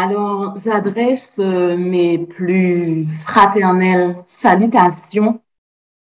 [0.00, 5.40] Alors, j'adresse euh, mes plus fraternelles salutations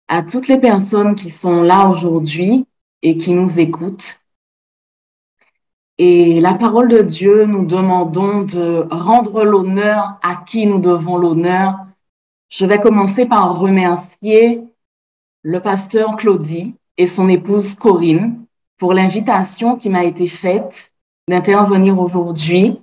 [0.09, 2.65] à toutes les personnes qui sont là aujourd'hui
[3.03, 4.19] et qui nous écoutent.
[5.97, 11.75] Et la parole de Dieu, nous demandons de rendre l'honneur à qui nous devons l'honneur.
[12.49, 14.61] Je vais commencer par remercier
[15.43, 18.43] le pasteur Claudie et son épouse Corinne
[18.77, 20.91] pour l'invitation qui m'a été faite
[21.29, 22.81] d'intervenir aujourd'hui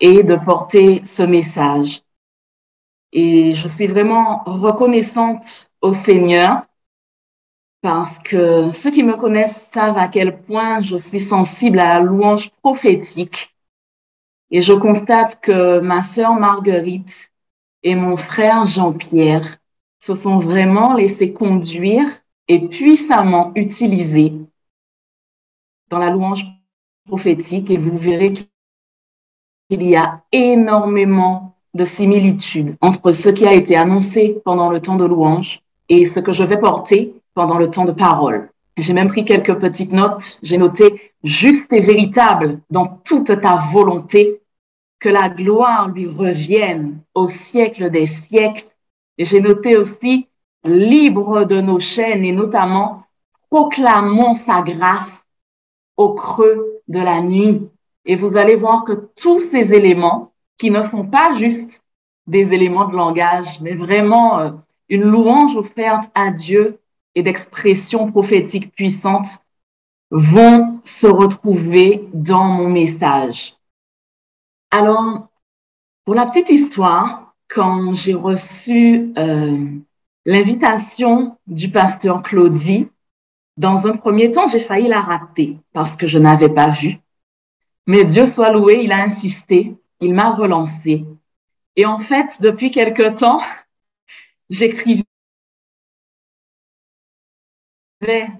[0.00, 2.02] et de porter ce message.
[3.12, 6.62] Et je suis vraiment reconnaissante au Seigneur
[7.80, 12.00] parce que ceux qui me connaissent savent à quel point je suis sensible à la
[12.00, 13.54] louange prophétique.
[14.50, 17.30] Et je constate que ma sœur Marguerite
[17.82, 19.58] et mon frère Jean-Pierre
[19.98, 22.06] se sont vraiment laissés conduire
[22.48, 24.32] et puissamment utilisés
[25.88, 26.46] dans la louange
[27.06, 28.32] prophétique et vous verrez
[29.68, 34.96] qu'il y a énormément de similitudes entre ce qui a été annoncé pendant le temps
[34.96, 38.50] de louange et ce que je vais porter pendant le temps de parole.
[38.78, 40.38] J'ai même pris quelques petites notes.
[40.42, 44.40] J'ai noté juste et véritable dans toute ta volonté
[45.00, 48.66] que la gloire lui revienne au siècle des siècles.
[49.18, 50.28] Et j'ai noté aussi
[50.64, 53.02] libre de nos chaînes et notamment
[53.50, 55.10] proclamons sa grâce
[55.96, 57.68] au creux de la nuit.
[58.08, 61.84] Et vous allez voir que tous ces éléments, qui ne sont pas juste
[62.26, 64.50] des éléments de langage, mais vraiment euh,
[64.88, 66.80] une louange offerte à Dieu
[67.14, 69.38] et d'expression prophétique puissante,
[70.10, 73.56] vont se retrouver dans mon message.
[74.70, 75.28] Alors,
[76.06, 79.66] pour la petite histoire, quand j'ai reçu euh,
[80.24, 82.88] l'invitation du pasteur Claudie
[83.58, 86.98] dans un premier temps, j'ai failli la rater parce que je n'avais pas vu.
[87.88, 91.04] Mais Dieu soit loué, il a insisté, il m'a relancé.
[91.74, 93.40] Et en fait, depuis quelque temps,
[94.50, 95.02] j'écrivais,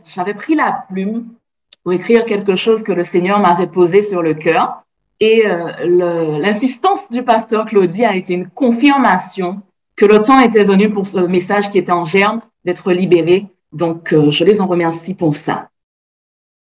[0.05, 1.35] j'avais pris la plume
[1.83, 4.85] pour écrire quelque chose que le Seigneur m'avait posé sur le cœur.
[5.19, 9.63] Et euh, l'insistance du pasteur Claudie a été une confirmation
[9.97, 14.13] que le temps était venu pour ce message qui était en germe d'être libéré donc,
[14.13, 15.69] euh, je les en remercie pour ça.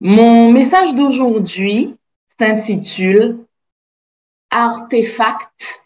[0.02, 1.96] Mon message d'aujourd'hui
[2.40, 3.46] s'intitule
[4.50, 5.86] Artefact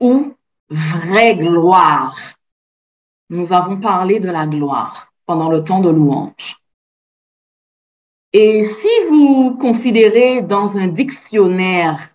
[0.00, 0.34] ou
[0.68, 2.16] vraie gloire.
[3.28, 6.56] Nous avons parlé de la gloire pendant le temps de louange.
[8.32, 12.14] Et si vous considérez dans un dictionnaire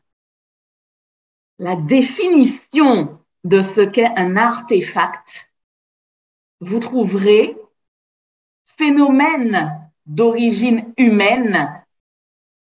[1.60, 5.52] la définition de ce qu'est un artefact,
[6.60, 7.58] vous trouverez
[8.66, 11.85] phénomène d'origine humaine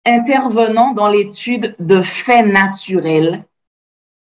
[0.06, 3.46] intervenant dans l'étude de faits naturels,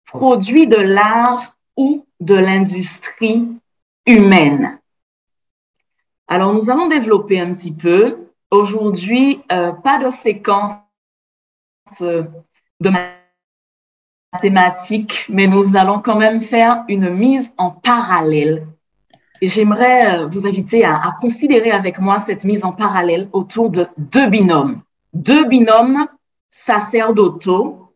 [0.05, 3.49] produits de l'art ou de l'industrie
[4.07, 4.79] humaine.
[6.29, 8.29] Alors, nous allons développer un petit peu.
[8.51, 10.73] Aujourd'hui, euh, pas de séquence
[12.01, 12.25] euh,
[12.81, 12.91] de
[14.33, 18.67] mathématiques, mais nous allons quand même faire une mise en parallèle
[19.49, 24.29] j'aimerais euh, vous inviter à, considérer avec moi cette mise en parallèle autour de deux
[24.29, 24.81] binômes.
[25.15, 26.09] Deux binômes
[26.51, 27.95] sacerdotaux,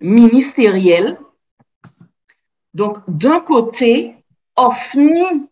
[0.00, 1.18] ministériels.
[2.74, 4.16] Donc, d'un côté,
[4.56, 5.48] Ophni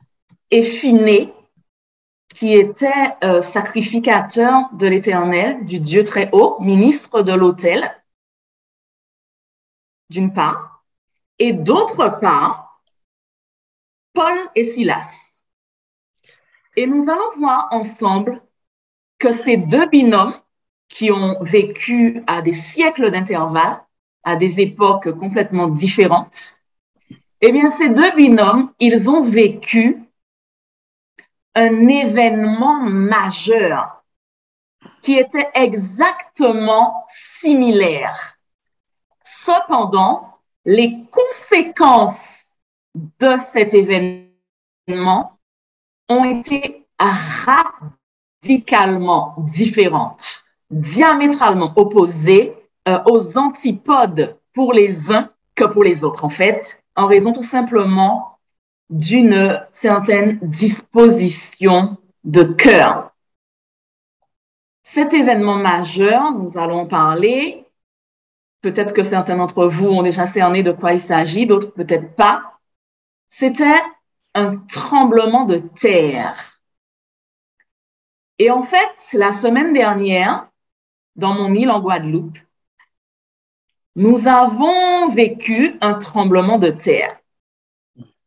[0.50, 1.32] et Phiné,
[2.34, 7.94] qui était euh, sacrificateur de l'Éternel, du Dieu très haut, ministre de l'autel,
[10.10, 10.84] d'une part,
[11.38, 12.82] et d'autre part,
[14.12, 15.12] Paul et Silas.
[16.76, 18.42] Et nous allons voir ensemble
[19.18, 20.34] que ces deux binômes
[20.94, 23.82] qui ont vécu à des siècles d'intervalle,
[24.22, 26.60] à des époques complètement différentes,
[27.40, 30.04] eh bien, ces deux binômes, ils ont vécu
[31.56, 34.04] un événement majeur
[35.02, 37.04] qui était exactement
[37.40, 38.38] similaire.
[39.24, 42.36] Cependant, les conséquences
[42.94, 45.40] de cet événement
[46.08, 46.86] ont été
[48.42, 52.54] radicalement différentes, diamétralement opposées
[52.88, 57.42] euh, aux antipodes pour les uns que pour les autres, en fait, en raison tout
[57.42, 58.38] simplement
[58.90, 63.12] d'une certaine disposition de cœur.
[64.82, 67.66] Cet événement majeur, nous allons parler,
[68.60, 72.58] peut-être que certains d'entre vous ont déjà cerné de quoi il s'agit, d'autres peut-être pas,
[73.28, 73.82] c'était
[74.34, 76.60] un tremblement de terre.
[78.38, 80.48] Et en fait, la semaine dernière,
[81.16, 82.38] dans mon île en Guadeloupe,
[83.96, 87.16] nous avons vécu un tremblement de terre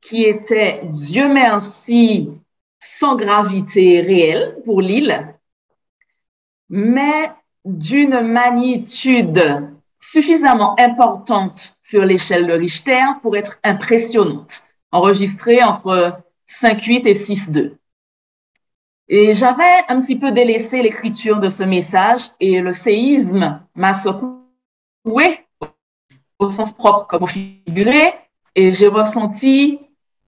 [0.01, 2.31] qui était, Dieu merci,
[2.79, 5.35] sans gravité réelle pour l'île,
[6.69, 7.31] mais
[7.65, 9.69] d'une magnitude
[9.99, 16.17] suffisamment importante sur l'échelle de Richter pour être impressionnante, enregistrée entre
[16.47, 17.75] 5,8 et 6,2.
[19.09, 25.45] Et j'avais un petit peu délaissé l'écriture de ce message et le séisme m'a secoué
[26.39, 28.13] au sens propre comme au figuré
[28.55, 29.79] et j'ai ressenti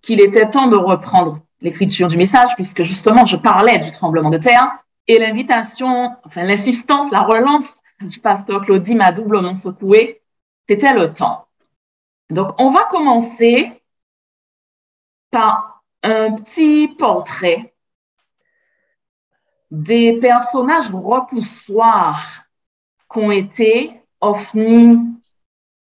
[0.02, 4.38] qu'il était temps de reprendre l'écriture du message puisque justement je parlais du tremblement de
[4.38, 4.72] terre
[5.08, 7.66] et l'invitation, enfin l'insistance, la relance
[8.02, 10.22] du pasteur Claudie m'a doublement secoué.
[10.70, 11.48] C'était le temps.
[12.30, 13.82] Donc on va commencer
[15.32, 17.74] par un petit portrait
[19.72, 22.44] des personnages repoussoirs
[23.08, 25.00] qu'ont été Ophni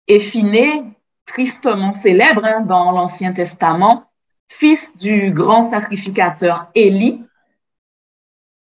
[0.06, 0.84] et Phiné,
[1.26, 4.10] tristement célèbres hein, dans l'Ancien Testament,
[4.48, 7.24] fils du grand sacrificateur Élie,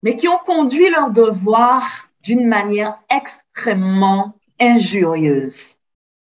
[0.03, 1.83] mais qui ont conduit leur devoir
[2.23, 5.75] d'une manière extrêmement injurieuse.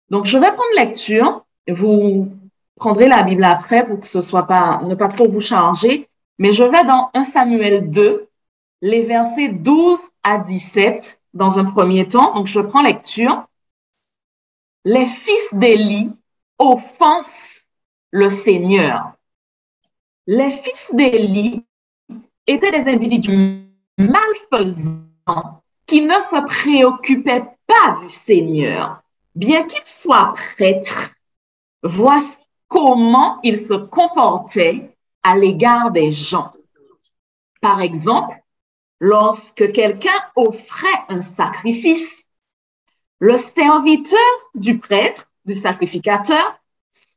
[0.09, 1.45] Donc, je vais prendre lecture.
[1.67, 2.31] Vous
[2.75, 6.09] prendrez la Bible après pour que ce soit pas, ne pas trop vous charger.
[6.39, 8.29] Mais je vais dans 1 Samuel 2,
[8.83, 12.33] les versets 12 à 17 dans un premier temps.
[12.33, 13.47] Donc, je prends lecture.
[14.83, 16.11] Les fils d'Élie
[16.59, 17.63] offensent
[18.11, 19.13] le Seigneur.
[20.27, 21.65] Les fils d'Élie
[22.45, 23.63] étaient des individus
[23.97, 29.01] malfaisants qui ne se préoccupaient pas du Seigneur.
[29.33, 31.13] Bien qu'ils soient prêtres,
[31.83, 32.33] voici
[32.67, 34.93] comment ils se comportaient
[35.23, 36.51] à l'égard des gens.
[37.61, 38.42] Par exemple,
[38.99, 42.27] lorsque quelqu'un offrait un sacrifice,
[43.19, 44.19] le serviteur
[44.55, 46.59] du prêtre, du sacrificateur,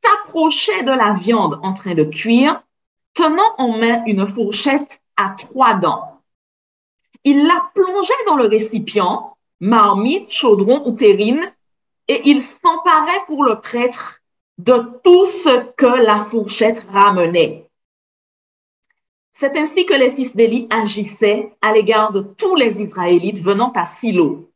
[0.03, 2.63] s'approchait de la viande en train de cuire,
[3.13, 6.21] tenant en main une fourchette à trois dents.
[7.23, 11.51] Il la plongeait dans le récipient, marmite, chaudron ou terrine,
[12.07, 14.21] et il s'emparait pour le prêtre
[14.57, 17.66] de tout ce que la fourchette ramenait.
[19.39, 23.85] C'est ainsi que les fils d'Élie agissaient à l'égard de tous les Israélites venant à
[23.85, 24.51] Silo.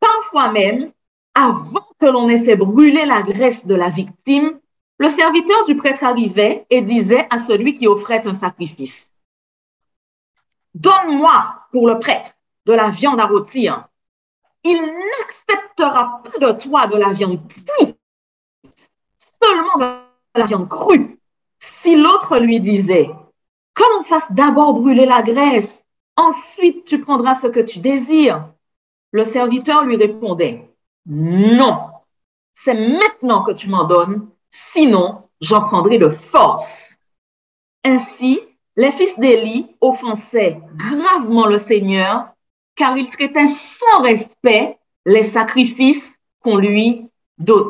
[0.00, 0.90] Parfois même,
[1.36, 4.58] avant que l'on ait fait brûler la graisse de la victime,
[4.98, 9.14] le serviteur du prêtre arrivait et disait à celui qui offrait un sacrifice,
[10.74, 12.32] Donne-moi pour le prêtre
[12.66, 13.86] de la viande à rôtir.
[14.64, 18.90] Il n'acceptera pas de toi de la viande cuite,
[19.40, 21.20] seulement de la viande crue.
[21.60, 23.10] Si l'autre lui disait,
[23.78, 25.82] que fasse d'abord brûler la graisse,
[26.16, 28.48] ensuite tu prendras ce que tu désires.
[29.12, 30.70] Le serviteur lui répondait,
[31.06, 31.88] non,
[32.54, 36.96] c'est maintenant que tu m'en donnes, sinon j'en prendrai de force.
[37.84, 38.40] Ainsi,
[38.76, 42.28] les fils d'Élie offensaient gravement le Seigneur
[42.74, 47.08] car ils traitaient sans respect les sacrifices qu'on lui,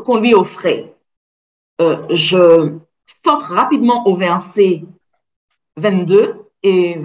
[0.05, 0.95] qu'on lui offrait.
[1.81, 2.77] Euh, je
[3.25, 4.83] saute rapidement au verset
[5.79, 6.97] 22 et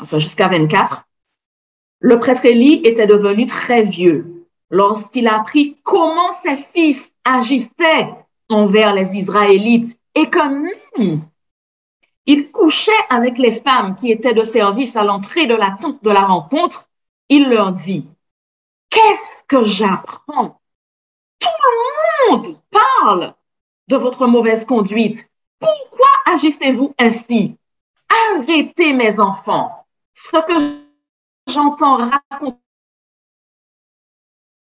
[0.00, 1.04] enfin jusqu'à 24,
[2.00, 8.08] le prêtre Élie était devenu très vieux lorsqu'il apprit comment ses fils agissaient
[8.48, 11.22] envers les Israélites et que même
[12.26, 16.10] il couchait avec les femmes qui étaient de service à l'entrée de la tente de
[16.10, 16.88] la rencontre,
[17.28, 18.06] il leur dit,
[18.88, 20.60] qu'est-ce que j'apprends?
[21.38, 23.34] Tout le monde parle
[23.88, 25.28] de votre mauvaise conduite.
[25.58, 27.56] Pourquoi agissez-vous ainsi?
[28.10, 29.86] Arrêtez mes enfants.
[30.14, 30.82] Ce que
[31.46, 32.58] j'entends raconter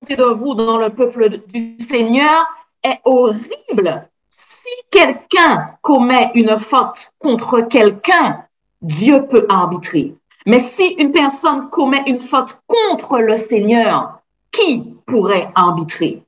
[0.08, 2.46] de vous dans le peuple du Seigneur
[2.82, 4.08] est horrible.
[4.36, 8.44] Si quelqu'un commet une faute contre quelqu'un,
[8.82, 10.14] Dieu peut arbitrer.
[10.44, 14.20] Mais si une personne commet une faute contre le Seigneur,
[14.52, 16.22] qui pourrait arbitrer?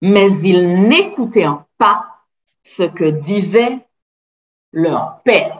[0.00, 1.46] Mais ils n'écoutaient
[1.76, 2.06] pas
[2.62, 3.78] ce que disait
[4.72, 5.57] leur père.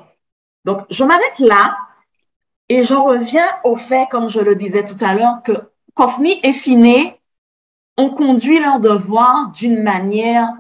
[0.69, 1.79] Donc, je m'arrête là
[2.69, 5.53] et j'en reviens au fait, comme je le disais tout à l'heure, que
[5.95, 7.19] Kofni et Finé
[7.97, 10.53] ont conduit leur devoir d'une manière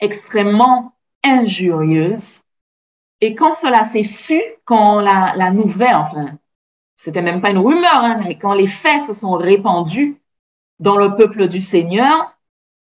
[0.00, 2.42] extrêmement injurieuse.
[3.20, 6.30] Et quand cela s'est su, quand la, nouvelle, enfin,
[6.96, 10.20] c'était même pas une rumeur, hein, mais quand les faits se sont répandus
[10.80, 12.36] dans le peuple du Seigneur,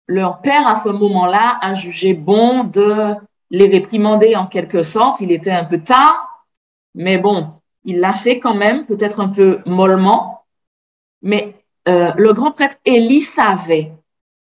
[0.06, 3.16] leur père, à ce moment-là, a jugé bon de
[3.50, 5.20] les réprimander en quelque sorte.
[5.20, 6.25] Il était un peu tard,
[6.96, 7.52] mais bon,
[7.84, 10.44] il l'a fait quand même, peut-être un peu mollement.
[11.22, 11.54] Mais
[11.86, 13.92] euh, le grand prêtre Élie savait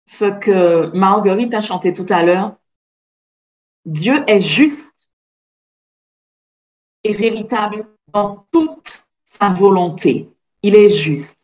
[0.07, 2.55] ce que Marguerite a chanté tout à l'heure.
[3.85, 4.95] Dieu est juste
[7.03, 9.03] et véritable dans toute
[9.39, 10.29] sa volonté.
[10.63, 11.39] Il est juste.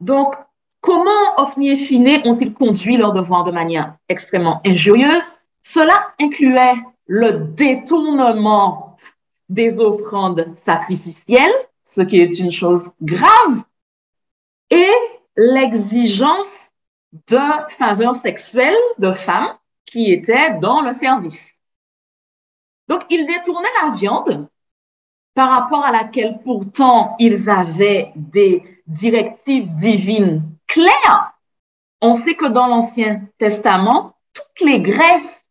[0.00, 0.34] Donc,
[0.80, 5.38] comment Ophni et Finé ont-ils conduit leur devoir de manière extrêmement injurieuse?
[5.62, 6.74] Cela incluait
[7.06, 8.91] le détournement
[9.52, 11.54] des offrandes sacrificielles,
[11.84, 13.62] ce qui est une chose grave,
[14.70, 14.90] et
[15.36, 16.70] l'exigence
[17.28, 21.40] de faveur sexuelle de femmes qui étaient dans le service.
[22.88, 24.48] Donc, ils détournaient la viande
[25.34, 31.34] par rapport à laquelle pourtant ils avaient des directives divines claires.
[32.00, 35.44] On sait que dans l'Ancien Testament, toutes les graisses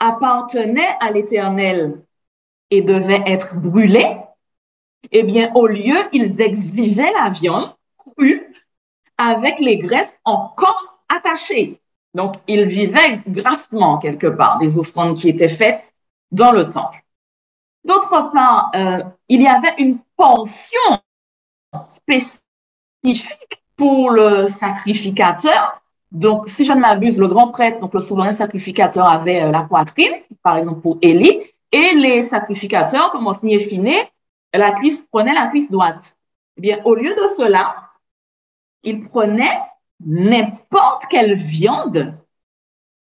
[0.00, 2.03] appartenaient à l'Éternel
[2.74, 4.16] et devaient être brûlées.
[5.12, 8.42] Eh bien, au lieu, ils exigeaient la viande crue
[9.18, 11.80] avec les graisses encore attachées.
[12.14, 15.92] Donc, ils vivaient grassement quelque part des offrandes qui étaient faites
[16.30, 17.04] dans le temple.
[17.84, 20.80] D'autre part, euh, il y avait une pension
[21.86, 25.82] spécifique pour le sacrificateur.
[26.10, 29.62] Donc, si je ne m'abuse, le grand prêtre, donc le souverain sacrificateur avait euh, la
[29.62, 31.42] poitrine, par exemple pour Élie,
[31.74, 33.96] et les sacrificateurs, comme Osni et Finé,
[34.52, 36.16] la cuisse prenait la cuisse droite.
[36.56, 37.90] Eh bien, au lieu de cela,
[38.84, 39.60] ils prenaient
[39.98, 42.16] n'importe quelle viande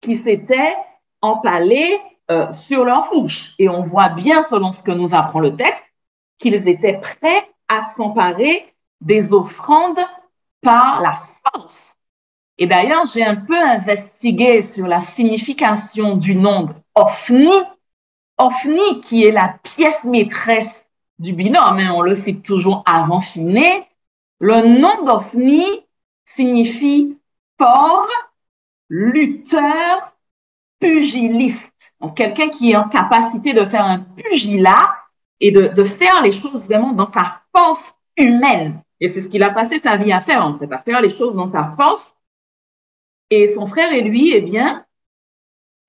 [0.02, 0.76] qui s'était
[1.22, 1.98] empalée
[2.30, 3.54] euh, sur leur fourche.
[3.58, 5.84] Et on voit bien, selon ce que nous apprend le texte,
[6.38, 10.00] qu'ils étaient prêts à s'emparer des offrandes
[10.60, 11.96] par la force.
[12.58, 17.48] Et d'ailleurs, j'ai un peu investigué sur la signification du nom Ophni.
[18.40, 20.84] Ophni, qui est la pièce maîtresse
[21.18, 23.86] du binôme, hein, on le cite toujours avant Finé,
[24.38, 25.64] le nom d'Ophni
[26.24, 27.18] signifie
[27.58, 28.08] fort,
[28.88, 30.16] lutteur,
[30.78, 31.94] pugiliste.
[32.00, 34.96] Donc, quelqu'un qui est en capacité de faire un pugilat
[35.40, 38.80] et de, de faire les choses vraiment dans sa force humaine.
[39.00, 41.10] Et c'est ce qu'il a passé sa vie à faire, en fait, à faire les
[41.10, 42.16] choses dans sa force.
[43.28, 44.86] Et son frère et lui, eh bien,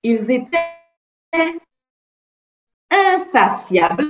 [0.02, 0.58] ils étaient
[2.92, 4.06] insatiables,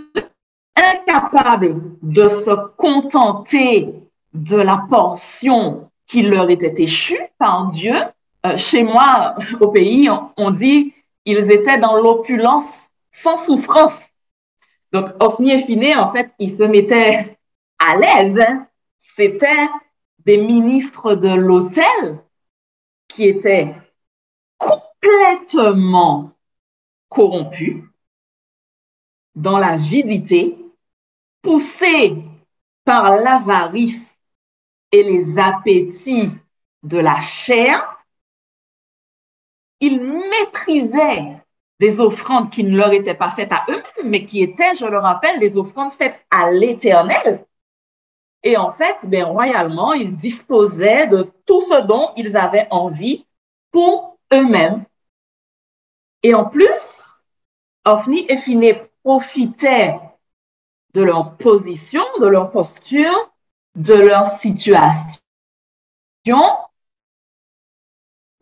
[0.76, 3.94] incapables de se contenter
[4.34, 7.94] de la portion qui leur était échue par Dieu.
[8.44, 12.64] Euh, chez moi, au pays, on, dit ils étaient dans l'opulence
[13.10, 13.98] sans souffrance.
[14.92, 17.38] Donc, Ophni et Finé, en fait, ils se mettaient
[17.78, 18.44] à l'aise.
[19.16, 19.68] C'était
[20.24, 22.18] des ministres de l'hôtel
[23.08, 23.74] qui étaient
[24.58, 26.32] complètement
[27.08, 27.84] corrompus
[29.34, 30.56] dans la l'avidité,
[31.40, 32.16] poussés
[32.84, 34.16] par l'avarice
[34.90, 36.30] et les appétits
[36.82, 38.04] de la chair,
[39.80, 41.42] ils méprisaient
[41.80, 44.98] des offrandes qui ne leur étaient pas faites à eux-mêmes, mais qui étaient, je le
[44.98, 47.44] rappelle, des offrandes faites à l'Éternel.
[48.44, 53.26] Et en fait, ben, royalement, ils disposaient de tout ce dont ils avaient envie
[53.70, 54.84] pour eux-mêmes.
[56.22, 57.10] Et en plus,
[57.84, 59.99] Ophni et Phiné profitaient
[60.94, 63.32] de leur position, de leur posture,
[63.75, 65.18] de leur situation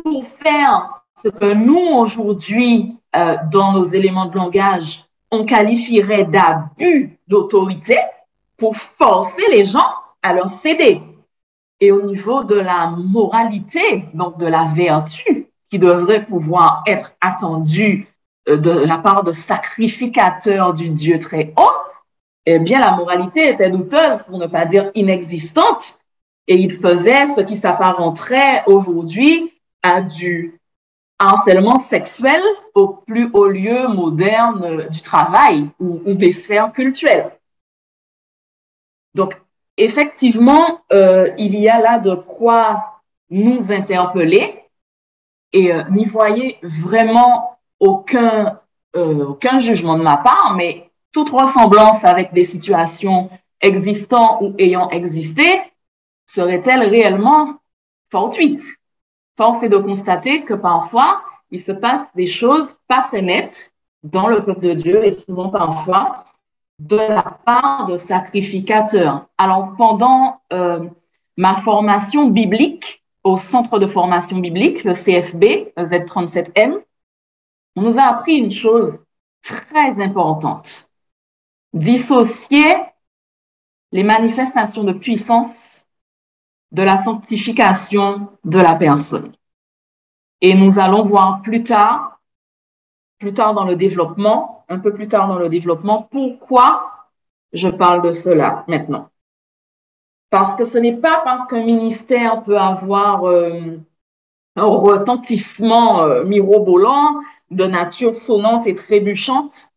[0.02, 7.18] pour faire ce que nous, aujourd'hui, euh, dans nos éléments de langage, on qualifierait d'abus
[7.28, 7.98] d'autorité
[8.56, 11.02] pour forcer les gens à leur céder.
[11.80, 18.09] Et au niveau de la moralité, donc de la vertu, qui devrait pouvoir être attendue
[18.46, 21.90] de la part de sacrificateurs du Dieu très haut,
[22.46, 25.98] eh bien, la moralité était douteuse, pour ne pas dire inexistante,
[26.46, 30.58] et il faisait ce qui s'apparenterait aujourd'hui à du
[31.18, 32.40] harcèlement sexuel
[32.74, 37.30] au plus haut lieu moderne du travail ou, des sphères culturelles.
[39.14, 39.40] Donc,
[39.76, 44.64] effectivement, euh, il y a là de quoi nous interpeller
[45.52, 48.60] et euh, n'y voyez vraiment aucun,
[48.96, 54.88] euh, aucun jugement de ma part, mais toute ressemblance avec des situations existant ou ayant
[54.90, 55.44] existé
[56.26, 57.56] serait-elle réellement
[58.10, 58.62] fortuite?
[59.36, 63.72] Force est de constater que parfois, il se passe des choses pas très nettes
[64.02, 66.24] dans le peuple de Dieu et souvent parfois
[66.78, 69.26] de la part de sacrificateurs.
[69.36, 70.86] Alors, pendant euh,
[71.36, 76.80] ma formation biblique au centre de formation biblique, le CFB, le Z37M,
[77.76, 79.02] on nous a appris une chose
[79.42, 80.90] très importante
[81.72, 82.76] dissocier
[83.92, 85.86] les manifestations de puissance
[86.72, 89.32] de la sanctification de la personne.
[90.40, 92.20] Et nous allons voir plus tard,
[93.18, 97.08] plus tard dans le développement, un peu plus tard dans le développement, pourquoi
[97.52, 99.08] je parle de cela maintenant.
[100.30, 103.80] Parce que ce n'est pas parce qu'un ministère peut avoir euh,
[104.54, 107.16] un retentissement euh, mirobolant
[107.50, 109.70] de nature sonnante et trébuchante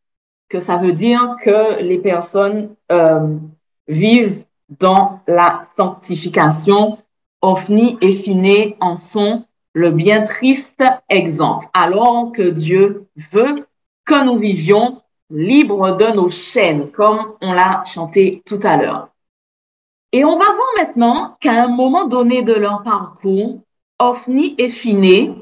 [0.50, 3.38] que ça veut dire que les personnes euh,
[3.88, 7.00] vivent dans la sanctification.
[7.42, 13.68] Ophni et Finé en sont le bien triste exemple, alors que Dieu veut
[14.06, 19.10] que nous vivions libres de nos chaînes, comme on l'a chanté tout à l'heure.
[20.12, 23.60] Et on va voir maintenant qu'à un moment donné de leur parcours,
[24.00, 25.34] Ophni et Finé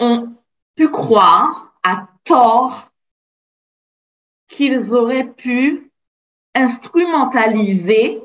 [0.00, 0.34] ont
[0.74, 2.90] pu croire à tort
[4.48, 5.90] qu'ils auraient pu
[6.54, 8.20] instrumentaliser,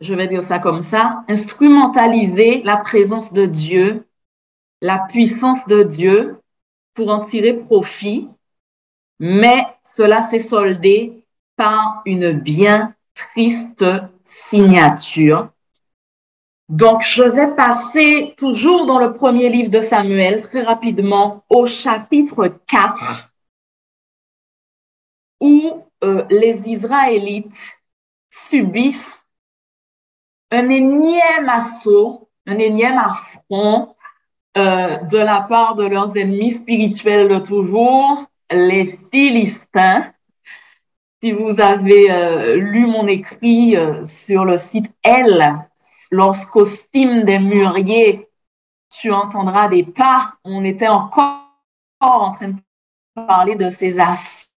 [0.00, 4.06] je vais dire ça comme ça, instrumentaliser la présence de Dieu,
[4.80, 6.40] la puissance de Dieu
[6.94, 8.28] pour en tirer profit,
[9.18, 11.24] mais cela s'est soldé
[11.56, 13.84] par une bien triste
[14.24, 15.50] signature.
[16.70, 22.46] Donc, je vais passer toujours dans le premier livre de Samuel, très rapidement, au chapitre
[22.68, 23.28] 4
[25.40, 27.80] où euh, les Israélites
[28.30, 29.20] subissent
[30.52, 33.96] un énième assaut, un énième affront
[34.56, 40.12] euh, de la part de leurs ennemis spirituels de toujours, les Philistins.
[41.20, 43.74] Si vous avez euh, lu mon écrit
[44.04, 45.66] sur le site L,
[46.10, 48.28] lorsqu'au cime des mûriers,
[48.90, 51.46] tu entendras des pas, on était encore
[52.00, 52.56] en train de
[53.14, 54.50] parler de ces assauts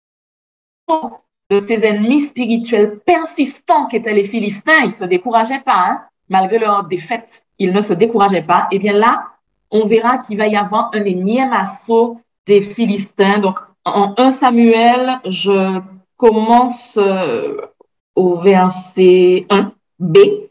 [1.50, 6.00] de ses ennemis spirituels persistants qu'étaient les Philistins, ils ne se décourageaient pas, hein.
[6.28, 8.68] malgré leur défaite, ils ne se décourageaient pas.
[8.70, 9.26] Et eh bien là,
[9.70, 13.38] on verra qu'il va y avoir un énième assaut des Philistins.
[13.38, 15.80] Donc, en 1 Samuel, je
[16.16, 17.56] commence euh,
[18.14, 20.49] au verset 1b.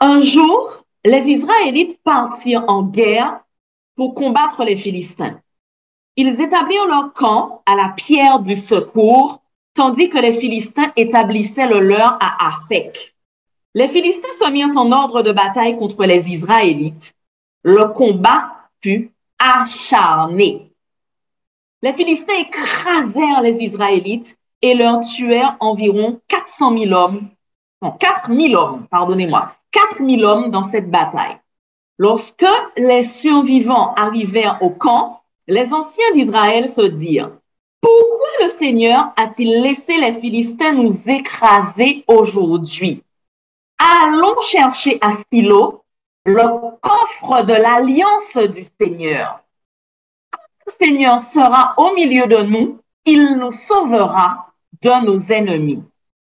[0.00, 3.40] Un jour, les Israélites partirent en guerre
[3.96, 5.40] pour combattre les Philistins.
[6.14, 9.42] Ils établirent leur camp à la pierre du secours,
[9.74, 13.16] tandis que les Philistins établissaient le leur à Aphek.
[13.74, 17.14] Les Philistins se mirent en ordre de bataille contre les Israélites.
[17.62, 20.72] Le combat fut acharné.
[21.82, 27.28] Les Philistins écrasèrent les Israélites et leur tuèrent environ 400 000 hommes,
[27.82, 29.54] non, 4 000 hommes, pardonnez-moi,
[29.90, 31.38] 4 000 hommes dans cette bataille.
[31.98, 37.30] Lorsque les survivants arrivèrent au camp, les anciens d'Israël se dirent,
[37.80, 43.04] pourquoi le Seigneur a-t-il laissé les Philistins nous écraser aujourd'hui?
[43.78, 45.84] Allons chercher à Silo
[46.24, 49.40] le coffre de l'alliance du Seigneur.
[50.30, 55.84] Quand le Seigneur sera au milieu de nous, il nous sauvera de nos ennemis.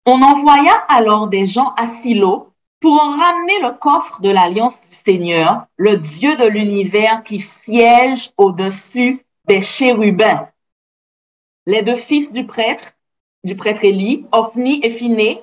[0.05, 2.52] On envoya alors des gens à Silo
[2.83, 9.25] pour ramener le coffre de l'alliance du Seigneur, le Dieu de l'univers qui siège au-dessus
[9.45, 10.49] des chérubins.
[11.65, 12.91] Les deux fils du prêtre,
[13.45, 15.41] du prêtre Élie, Ophni et Phiné,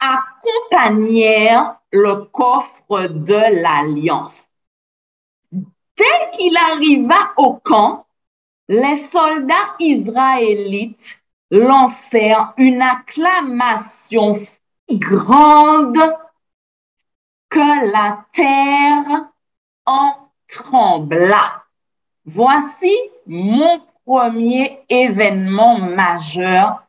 [0.00, 4.36] accompagnèrent le coffre de l'alliance.
[5.52, 8.04] Dès qu'il arriva au camp,
[8.68, 14.34] les soldats israélites lancèrent une acclamation
[14.90, 15.98] grande
[17.48, 19.30] que la terre
[19.84, 21.64] en trembla.
[22.24, 22.92] Voici
[23.26, 26.82] mon premier événement majeur.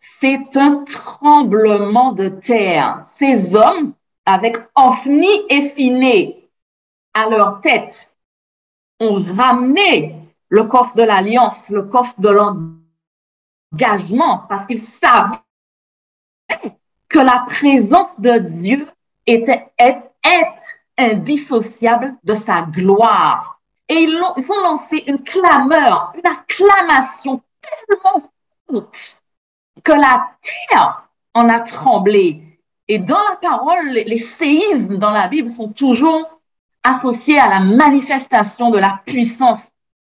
[0.00, 3.06] C'est un tremblement de terre.
[3.18, 3.92] Ces hommes,
[4.26, 6.50] avec Ophni et Phiné
[7.14, 8.14] à leur tête,
[9.00, 10.16] ont ramené
[10.48, 12.28] le coffre de l'alliance, le coffre de
[13.72, 15.38] l'engagement, parce qu'ils savaient
[17.08, 18.86] que la présence de Dieu
[19.26, 20.02] était, est,
[20.98, 23.60] indissociable de sa gloire.
[23.88, 28.30] Et ils, ont, ils ont lancé une clameur, une acclamation tellement
[28.70, 29.22] forte
[29.82, 32.42] que la terre en a tremblé.
[32.88, 36.40] Et dans la parole, les séismes dans la Bible sont toujours
[36.84, 39.60] associés à la manifestation de la puissance.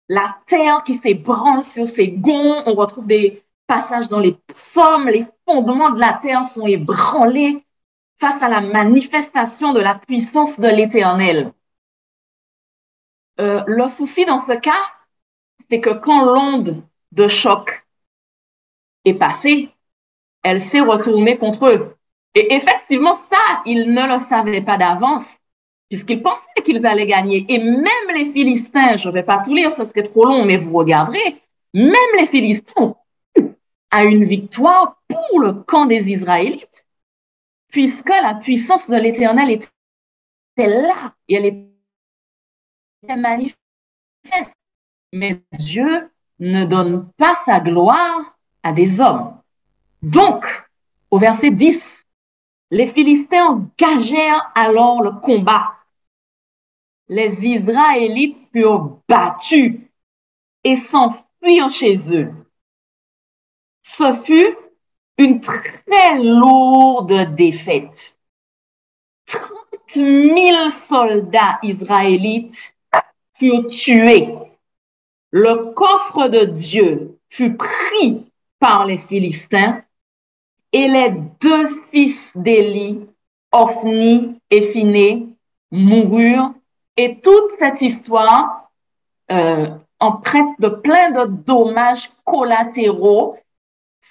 [0.08, 5.26] La terre qui s'ébranle sur ses gonds, on retrouve des passages dans les psaumes, les
[5.46, 7.62] fondements de la terre sont ébranlés
[8.20, 11.52] face à la manifestation de la puissance de l'Éternel.
[13.40, 14.84] Euh, le souci dans ce cas,
[15.70, 17.86] c'est que quand l'onde de choc
[19.04, 19.70] est passée,
[20.42, 21.96] elle s'est retournée contre eux.
[22.34, 25.38] Et effectivement, ça, ils ne le savaient pas d'avance,
[25.88, 27.46] puisqu'ils pensaient qu'ils allaient gagner.
[27.48, 30.56] Et même les Philistins, je ne vais pas tout lire, ce serait trop long, mais
[30.56, 31.42] vous regarderez,
[31.74, 32.96] même les Philistins ont
[33.90, 36.86] à une victoire pour le camp des Israélites,
[37.68, 39.68] puisque la puissance de l'Éternel était
[40.56, 43.58] là et elle était manifeste.
[45.12, 49.40] Mais Dieu ne donne pas sa gloire à des hommes.
[50.02, 50.44] Donc,
[51.10, 52.06] au verset 10,
[52.70, 55.74] les Philistins engagèrent alors le combat.
[57.08, 59.80] Les Israélites furent battus
[60.64, 62.34] et s'enfuirent chez eux.
[63.82, 64.54] Ce fut
[65.18, 68.16] une très lourde défaite.
[69.26, 69.50] 30
[69.88, 72.74] 000 soldats israélites
[73.34, 74.28] furent tués.
[75.30, 78.24] Le coffre de Dieu fut pris
[78.58, 79.82] par les Philistins
[80.72, 83.06] et les deux fils d'Élie,
[83.52, 85.28] Ophni et Phiné,
[85.70, 86.52] moururent.
[86.96, 88.70] Et toute cette histoire
[89.30, 89.68] euh,
[90.00, 93.36] en prête de plein de dommages collatéraux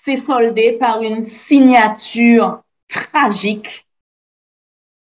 [0.04, 3.88] s'est soldée par une signature tragique.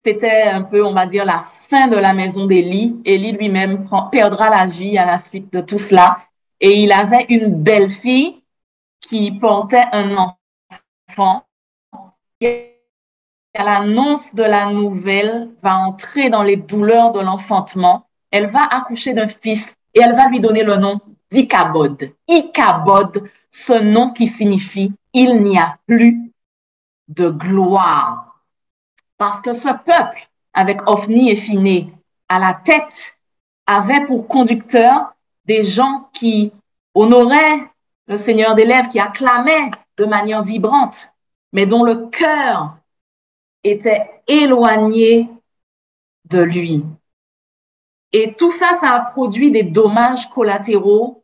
[0.04, 3.00] C'était un peu, on va dire, la fin de la maison d'Élie.
[3.04, 6.18] Élie lui-même perdra la vie à la suite de tout cela.
[6.60, 8.42] Et il avait une belle fille
[9.00, 11.44] qui portait un enfant
[13.54, 18.06] à l'annonce de la nouvelle va entrer dans les douleurs de l'enfantement.
[18.30, 22.12] Elle va accoucher d'un fils et elle va lui donner le nom d'Icabod.
[22.28, 26.32] Icabod, ce nom qui signifie il n'y a plus
[27.08, 28.42] de gloire.
[29.16, 31.92] Parce que ce peuple, avec Ophni et Phiné
[32.28, 33.16] à la tête,
[33.66, 35.12] avait pour conducteur
[35.44, 36.52] des gens qui
[36.94, 37.70] honoraient
[38.06, 41.12] le Seigneur des lèvres, qui acclamaient de manière vibrante,
[41.52, 42.76] mais dont le cœur
[43.64, 45.28] était éloigné
[46.26, 46.84] de lui.
[48.12, 51.17] Et tout ça, ça a produit des dommages collatéraux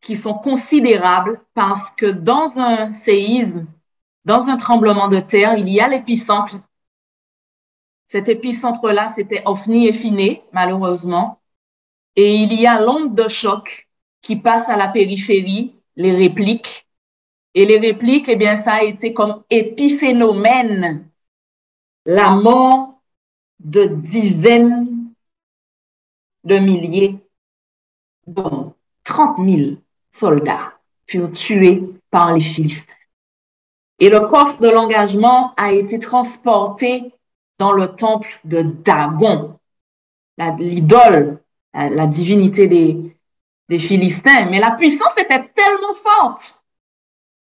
[0.00, 3.66] qui sont considérables parce que dans un séisme,
[4.24, 6.56] dans un tremblement de terre, il y a l'épicentre.
[8.06, 11.40] Cet épicentre-là, c'était Ophni et Finé, malheureusement.
[12.16, 13.88] Et il y a l'onde de choc
[14.22, 16.86] qui passe à la périphérie, les répliques,
[17.54, 21.08] et les répliques, eh bien, ça a été comme épiphénomène,
[22.04, 23.00] la mort
[23.58, 25.12] de dizaines
[26.44, 27.18] de milliers,
[28.26, 29.76] dont 30 000
[30.18, 30.72] soldats
[31.06, 32.92] furent tués par les Philistins.
[33.98, 37.12] Et le coffre de l'engagement a été transporté
[37.58, 39.58] dans le temple de Dagon,
[40.58, 41.40] l'idole,
[41.74, 43.16] la, divinité des,
[43.68, 44.46] des Philistins.
[44.50, 46.62] Mais la puissance était tellement forte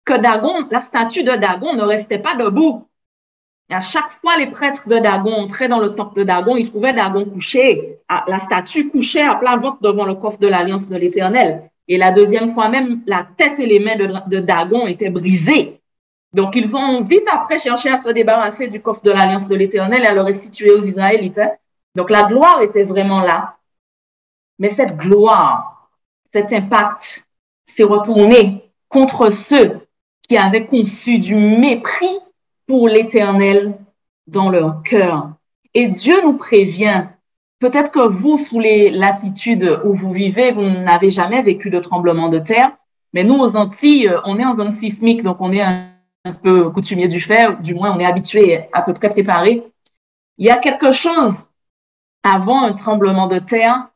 [0.05, 2.87] que Dagon, la statue de Dagon ne restait pas debout.
[3.69, 6.69] Et à chaque fois, les prêtres de Dagon entraient dans le temple de Dagon, ils
[6.69, 10.95] trouvaient Dagon couché, la statue couchée à plat ventre devant le coffre de l'alliance de
[10.95, 11.69] l'Éternel.
[11.89, 15.81] Et la deuxième fois même, la tête et les mains de, Dagon étaient brisées.
[16.31, 20.03] Donc, ils ont vite après cherché à se débarrasser du coffre de l'alliance de l'Éternel
[20.03, 21.39] et à le restituer aux Israélites.
[21.39, 21.49] Hein.
[21.95, 23.57] Donc, la gloire était vraiment là.
[24.59, 25.89] Mais cette gloire,
[26.31, 27.25] cet impact
[27.65, 29.79] s'est retourné contre ceux
[30.27, 32.19] qui avaient conçu du mépris
[32.67, 33.75] pour l'Éternel
[34.27, 35.31] dans leur cœur.
[35.73, 37.07] Et Dieu nous prévient,
[37.59, 42.29] peut-être que vous, sous les latitudes où vous vivez, vous n'avez jamais vécu de tremblement
[42.29, 42.71] de terre,
[43.13, 45.93] mais nous, aux Antilles, on est en zone sismique, donc on est un,
[46.43, 49.63] peu coutumier du fer, du moins on est habitué, à peu près préparé.
[50.37, 51.47] Il y a quelque chose
[52.23, 53.89] avant un tremblement de terre,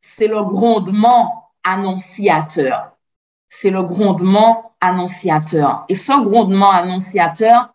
[0.00, 2.92] c'est le grondement annonciateur
[3.48, 5.84] c'est le grondement annonciateur.
[5.88, 7.74] Et ce grondement annonciateur,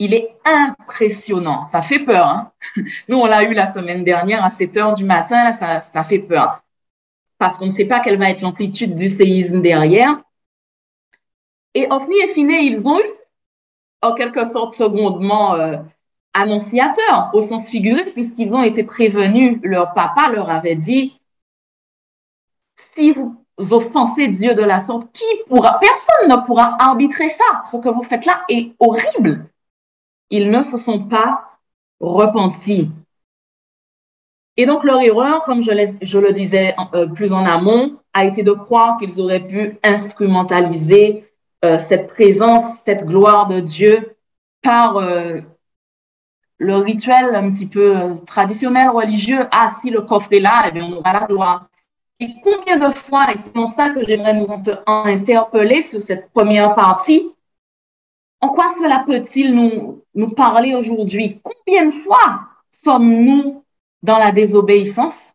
[0.00, 1.66] il est impressionnant.
[1.66, 2.26] Ça fait peur.
[2.26, 2.52] Hein?
[3.08, 6.62] Nous, on l'a eu la semaine dernière à 7 heures du matin, ça, fait peur.
[7.38, 10.20] Parce qu'on ne sait pas quelle va être l'amplitude du séisme derrière.
[11.74, 13.10] Et Ophni et Finé, ils ont eu
[14.02, 15.76] en quelque sorte ce grondement euh,
[16.32, 19.60] annonciateur au sens figuré, puisqu'ils ont été prévenus.
[19.62, 21.20] Leur papa leur avait dit,
[22.94, 27.62] si vous offensez Dieu de la sorte, qui pourra, personne ne pourra arbitrer ça.
[27.70, 29.50] Ce que vous faites là est horrible.
[30.30, 31.58] Ils ne se sont pas
[32.00, 32.90] repentis.
[34.56, 35.70] Et donc leur erreur, comme je,
[36.18, 41.24] le disais euh, plus en amont, a été de croire qu'ils auraient pu instrumentaliser
[41.64, 44.16] euh, cette présence, cette gloire de Dieu
[44.62, 45.40] par euh,
[46.58, 49.46] le rituel un petit peu traditionnel religieux.
[49.50, 51.68] Ah, si le coffre est là, eh bien, on aura la gloire.
[52.18, 54.46] Et combien de fois, et c'est pour ça que j'aimerais nous
[54.86, 57.30] interpeller sur cette première partie,
[58.40, 61.40] En quoi cela peut-il nous, nous parler aujourd'hui?
[61.42, 62.40] Combien de fois
[62.84, 63.64] sommes-nous
[64.02, 65.34] dans la désobéissance?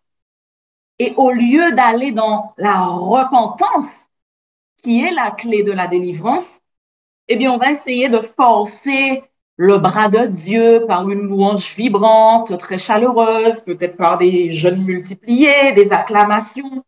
[0.97, 3.91] Et au lieu d'aller dans la repentance,
[4.81, 6.61] qui est la clé de la délivrance,
[7.27, 9.23] eh bien, on va essayer de forcer
[9.57, 15.71] le bras de Dieu par une louange vibrante, très chaleureuse, peut-être par des jeûnes multipliés,
[15.73, 16.83] des acclamations.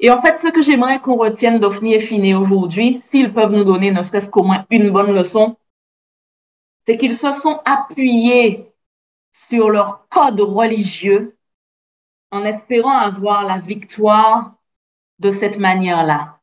[0.00, 3.64] Et en fait, ce que j'aimerais qu'on retienne d'Ophni et Finé aujourd'hui, s'ils peuvent nous
[3.64, 5.56] donner ne serait-ce qu'au moins une bonne leçon,
[6.86, 8.72] c'est qu'ils se sont appuyés
[9.48, 11.36] sur leur code religieux
[12.30, 14.54] en espérant avoir la victoire
[15.20, 16.40] de cette manière-là.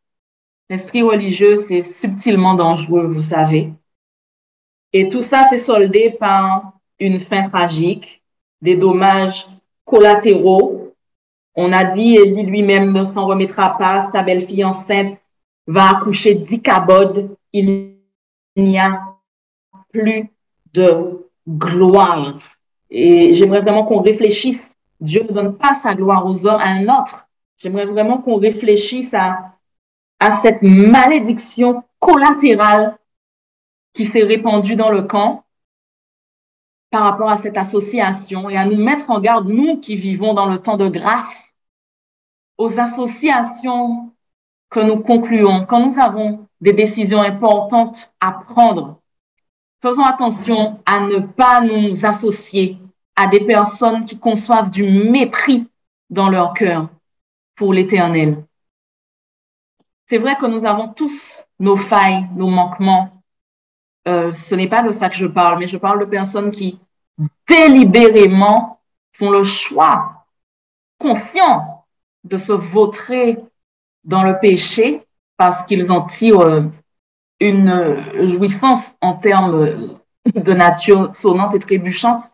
[0.70, 3.74] L'esprit religieux, c'est subtilement dangereux, vous savez.
[4.94, 8.24] Et tout ça s'est soldé par une fin tragique,
[8.62, 9.48] des dommages
[9.86, 10.81] collatéraux.
[11.56, 15.18] On a dit, Élie lui-même ne s'en remettra pas, sa belle-fille enceinte
[15.68, 17.36] va accoucher d'Icabod.
[17.54, 17.98] Il
[18.56, 19.02] n'y a
[19.92, 20.30] plus
[20.74, 22.40] de gloire.
[22.90, 24.72] Et j'aimerais vraiment qu'on réfléchisse.
[25.00, 27.28] Dieu ne donne pas sa gloire aux hommes à un autre.
[27.58, 29.56] J'aimerais vraiment qu'on réfléchisse à,
[30.20, 32.98] à cette malédiction collatérale
[33.94, 35.44] qui s'est répandue dans le camp
[36.92, 40.46] par rapport à cette association et à nous mettre en garde, nous qui vivons dans
[40.46, 41.56] le temps de grâce,
[42.58, 44.12] aux associations
[44.70, 49.00] que nous concluons quand nous avons des décisions importantes à prendre.
[49.82, 52.78] Faisons attention à ne pas nous associer
[53.16, 55.68] à des personnes qui conçoivent du mépris
[56.10, 56.90] dans leur cœur
[57.56, 58.44] pour l'éternel.
[60.08, 63.21] C'est vrai que nous avons tous nos failles, nos manquements,
[64.08, 66.80] euh, ce n'est pas de ça que je parle, mais je parle de personnes qui
[67.48, 68.80] délibérément
[69.14, 70.26] font le choix
[71.00, 71.86] conscient
[72.24, 73.38] de se vautrer
[74.04, 75.06] dans le péché
[75.38, 76.62] parce qu'ils en tirent euh,
[77.40, 80.00] une jouissance en termes
[80.36, 82.32] de nature sonnante et trébuchante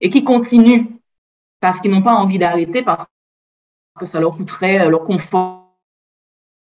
[0.00, 0.86] et qui continuent
[1.60, 3.06] parce qu'ils n'ont pas envie d'arrêter parce
[3.98, 5.65] que ça leur coûterait euh, leur confort,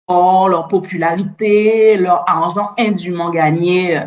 [0.09, 4.01] leur popularité, leur argent indûment gagné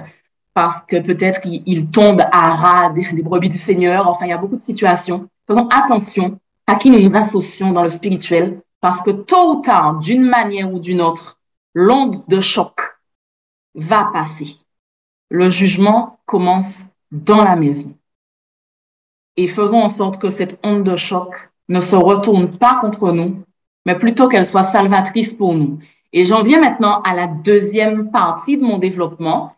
[0.55, 4.09] parce que peut-être ils tombent à ras des, brebis du Seigneur.
[4.09, 5.29] Enfin, il y a beaucoup de situations.
[5.47, 9.99] Faisons attention à qui nous nous associons dans le spirituel, parce que tôt ou tard,
[9.99, 11.38] d'une manière ou d'une autre,
[11.75, 12.81] l'onde de choc
[13.75, 14.57] va passer.
[15.31, 17.97] Le jugement commence dans la maison.
[19.37, 23.43] Et faisons en sorte que cette onde de choc ne se retourne pas contre nous,
[23.87, 25.79] mais plutôt qu'elle soit salvatrice pour nous.
[26.12, 29.57] Et j'en viens maintenant à la deuxième partie de mon développement,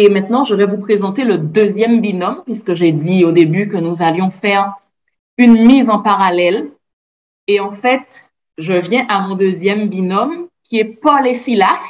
[0.00, 3.76] et maintenant, je vais vous présenter le deuxième binôme, puisque j'ai dit au début que
[3.76, 4.74] nous allions faire
[5.38, 6.70] une mise en parallèle.
[7.48, 11.80] Et en fait, je viens à mon deuxième binôme, qui est Paul et Silas.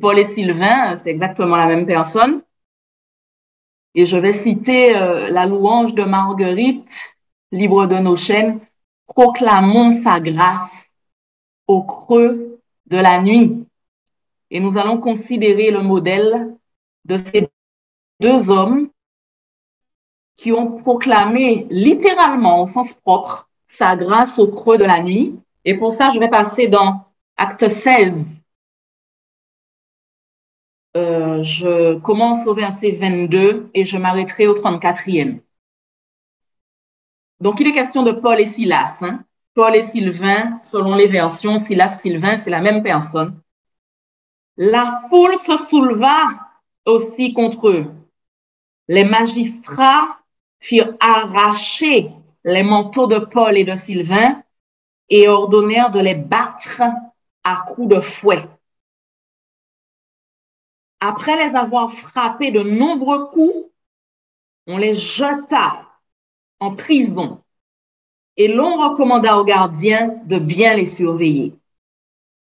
[0.00, 2.40] Paul et Sylvain, c'est exactement la même personne.
[3.94, 7.14] Et je vais citer euh, la louange de Marguerite,
[7.52, 8.58] libre de nos chaînes,
[9.06, 10.83] proclamons sa grâce
[11.66, 13.66] au creux de la nuit.
[14.50, 16.54] Et nous allons considérer le modèle
[17.04, 17.48] de ces
[18.20, 18.90] deux hommes
[20.36, 25.38] qui ont proclamé littéralement au sens propre sa grâce au creux de la nuit.
[25.64, 27.04] Et pour ça, je vais passer dans
[27.36, 28.24] Acte 16.
[30.96, 35.40] Euh, je commence au verset 22 et je m'arrêterai au 34e.
[37.40, 38.96] Donc, il est question de Paul et Silas.
[39.00, 39.24] Hein.
[39.54, 43.40] Paul et Sylvain, selon les versions, Silas, Sylvain, c'est la même personne.
[44.56, 46.30] La foule se souleva
[46.84, 47.92] aussi contre eux.
[48.88, 50.18] Les magistrats
[50.58, 52.10] firent arracher
[52.44, 54.42] les manteaux de Paul et de Sylvain
[55.08, 56.82] et ordonnèrent de les battre
[57.44, 58.44] à coups de fouet.
[61.00, 63.70] Après les avoir frappés de nombreux coups,
[64.66, 65.86] on les jeta
[66.58, 67.43] en prison
[68.36, 71.54] et l'on recommanda aux gardiens de bien les surveiller.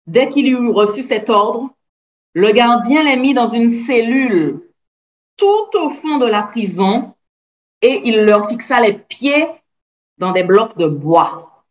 [0.07, 1.69] Dès qu'il eut reçu cet ordre,
[2.33, 4.61] le gardien les mit dans une cellule
[5.37, 7.13] tout au fond de la prison
[7.81, 9.47] et il leur fixa les pieds
[10.17, 11.65] dans des blocs de bois.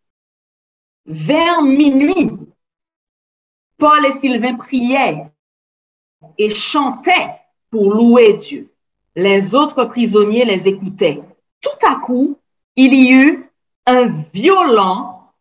[1.07, 2.31] Vers minuit,
[3.79, 5.27] Paul et Sylvain priaient
[6.39, 8.73] et chantaient pour louer Dieu.
[9.17, 11.23] Les autres prisonniers les écoutaient.
[11.61, 12.39] Tout à coup,
[12.77, 13.52] il y eut
[13.87, 15.33] un violent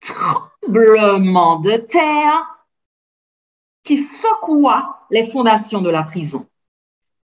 [0.00, 2.66] tremblement de terre
[3.82, 6.46] qui secoua les fondations de la prison.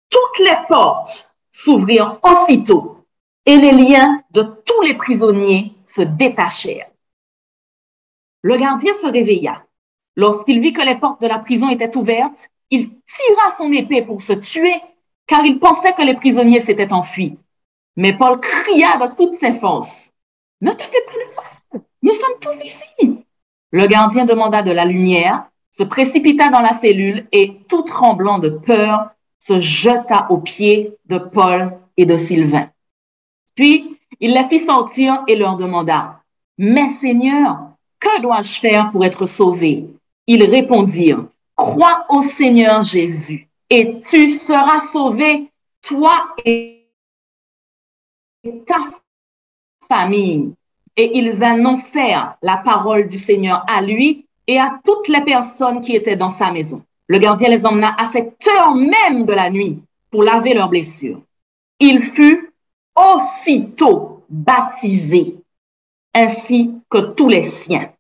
[0.09, 3.05] Toutes les portes s'ouvrirent aussitôt
[3.45, 6.91] et les liens de tous les prisonniers se détachèrent.
[8.43, 9.65] Le gardien se réveilla.
[10.17, 14.21] Lorsqu'il vit que les portes de la prison étaient ouvertes, il tira son épée pour
[14.21, 14.81] se tuer,
[15.27, 17.39] car il pensait que les prisonniers s'étaient enfuis.
[17.97, 20.12] Mais Paul cria de toutes ses forces,
[20.63, 23.25] Ne te fais pas de mal, nous sommes tous ici.
[23.73, 25.45] Le gardien demanda de la lumière,
[25.77, 31.19] se précipita dans la cellule et, tout tremblant de peur, se jeta aux pieds de
[31.19, 32.71] Paul et de Sylvain.
[33.57, 36.21] Puis, il les fit sortir et leur demanda,
[36.59, 37.59] Mais Seigneur,
[37.99, 39.89] que dois-je faire pour être sauvé?
[40.29, 45.51] Ils répondirent, Crois au Seigneur Jésus et tu seras sauvé,
[45.83, 46.87] toi et
[48.67, 48.77] ta
[50.97, 55.95] Et ils annoncèrent la parole du Seigneur à lui et à toutes les personnes qui
[55.95, 56.83] étaient dans sa maison.
[57.07, 61.23] Le gardien les emmena à cette heure même de la nuit pour laver leurs blessures.
[61.81, 62.53] Il fut
[62.95, 65.37] aussitôt baptisé,
[66.15, 67.91] ainsi que tous les siens.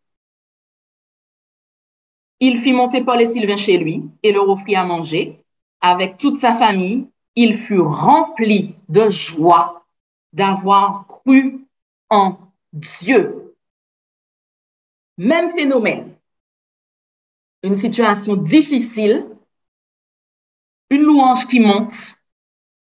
[2.40, 5.38] Il fit monter Paul et Sylvain chez lui et leur offrit à manger.
[5.80, 9.84] Avec toute sa famille, il fut rempli de joie
[10.32, 11.61] d'avoir cru
[12.12, 13.56] en Dieu.
[15.16, 16.14] Même phénomène.
[17.62, 19.26] Une situation difficile,
[20.90, 22.12] une louange qui monte,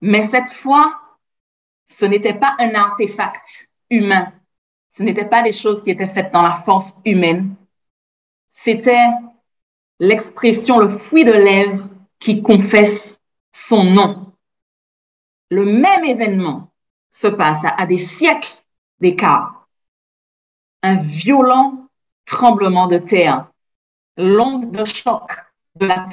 [0.01, 1.01] mais cette fois,
[1.89, 4.33] ce n'était pas un artefact humain.
[4.91, 7.57] Ce n'était pas des choses qui étaient faites dans la force humaine.
[8.53, 9.09] C'était
[9.99, 11.89] l'expression, le fruit de lèvres
[12.21, 13.21] qui confesse
[13.53, 14.33] son nom.
[15.51, 16.71] Le même événement
[17.11, 18.63] se passe à, des siècles
[19.01, 19.69] d'écart.
[20.83, 21.89] Un violent
[22.25, 23.51] tremblement de terre,
[24.17, 25.33] l'onde de choc
[25.77, 26.07] de la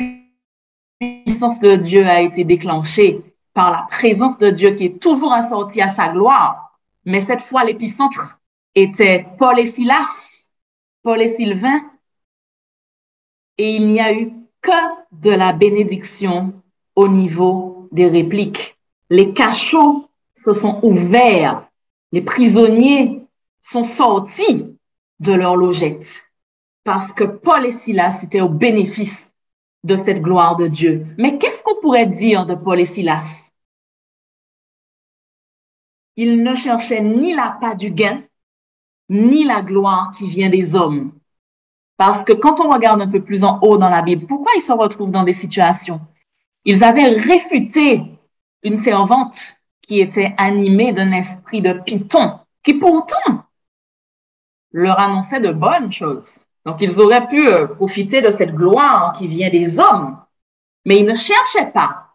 [1.00, 3.21] puissance de Dieu a été déclenchée
[3.54, 6.80] par la présence de Dieu qui est toujours assortie à sa gloire.
[7.06, 8.39] Mais cette fois, l'épicentre
[8.74, 10.08] était Paul et Silas,
[11.04, 11.82] Paul et Sylvain,
[13.58, 14.71] et il n'y a eu que
[15.12, 16.54] de la bénédiction
[16.95, 18.78] au niveau des répliques.
[19.10, 21.65] Les cachots se sont ouverts,
[22.15, 23.28] les prisonniers
[23.60, 24.80] sont sortis
[25.19, 26.23] de leur logette
[26.86, 29.30] parce que Paul et Silas étaient au bénéfice
[29.84, 31.08] de cette gloire de Dieu.
[31.17, 33.25] Mais qu'est-ce qu'on pourrait dire de Paul et Silas?
[36.15, 38.23] Ils ne cherchaient ni la pas du gain,
[39.10, 41.12] ni la gloire qui vient des hommes.
[41.97, 44.62] Parce que quand on regarde un peu plus en haut dans la Bible, pourquoi ils
[44.62, 45.99] se retrouvent dans des situations?
[46.63, 48.04] Ils avaient réfuté
[48.63, 53.45] une servante qui était animée d'un esprit de python, qui pourtant
[54.71, 56.39] leur annonçait de bonnes choses.
[56.65, 60.17] Donc ils auraient pu euh, profiter de cette gloire qui vient des hommes,
[60.86, 62.06] mais ils ne cherchaient pas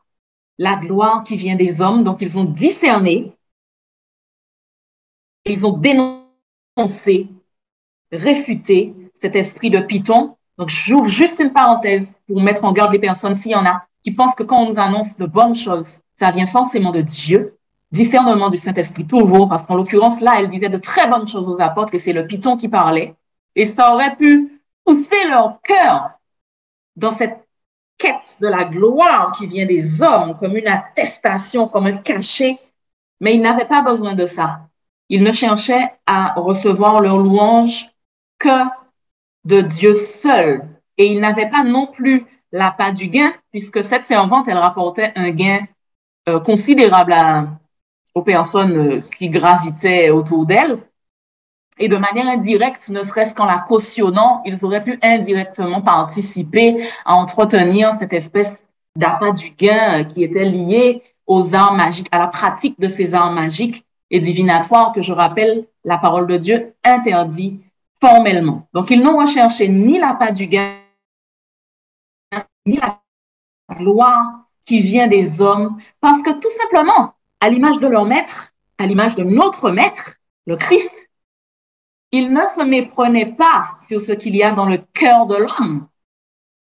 [0.59, 3.33] la gloire qui vient des hommes, donc ils ont discerné,
[5.47, 7.29] ils ont dénoncé,
[8.13, 10.37] réfuté cet esprit de Python.
[10.59, 13.87] Donc, j'ouvre juste une parenthèse pour mettre en garde les personnes s'il y en a
[14.03, 17.59] qui pensent que quand on nous annonce de bonnes choses, ça vient forcément de Dieu.
[17.93, 21.61] Discernement du Saint-Esprit toujours, parce qu'en l'occurrence, là, elle disait de très bonnes choses aux
[21.61, 23.15] apôtres et c'est le Python qui parlait.
[23.57, 26.11] Et ça aurait pu pousser leur cœur
[26.95, 27.47] dans cette
[27.99, 32.59] quête de la gloire qui vient des hommes, comme une attestation, comme un cachet.
[33.21, 34.61] Mais ils n'avaient pas besoin de ça.
[35.09, 37.89] Ils ne cherchaient à recevoir leur louange
[38.39, 38.65] que
[39.45, 40.69] de Dieu seul.
[40.97, 45.13] Et il n'avait pas non plus la part du gain, puisque cette servante, elle rapportait
[45.17, 45.67] un gain
[46.29, 47.13] euh, considérable
[48.15, 50.79] aux personnes euh, qui gravitaient autour d'elle.
[51.79, 57.15] Et de manière indirecte, ne serait-ce qu'en la cautionnant, ils auraient pu indirectement participer à
[57.15, 58.53] entretenir cette espèce
[58.97, 63.15] d'appât du gain euh, qui était lié aux arts magiques, à la pratique de ces
[63.15, 67.61] arts magiques et divinatoires que je rappelle, la parole de Dieu interdit
[68.01, 68.69] formellement.
[68.75, 70.77] Donc, ils n'ont recherché ni la part du gain,
[72.67, 73.01] ni la
[73.75, 78.87] gloire qui vient des hommes, parce que tout simplement, à l'image de leur maître, à
[78.87, 81.11] l'image de notre maître, le Christ,
[82.13, 85.89] ils ne se méprenaient pas sur ce qu'il y a dans le cœur de l'homme,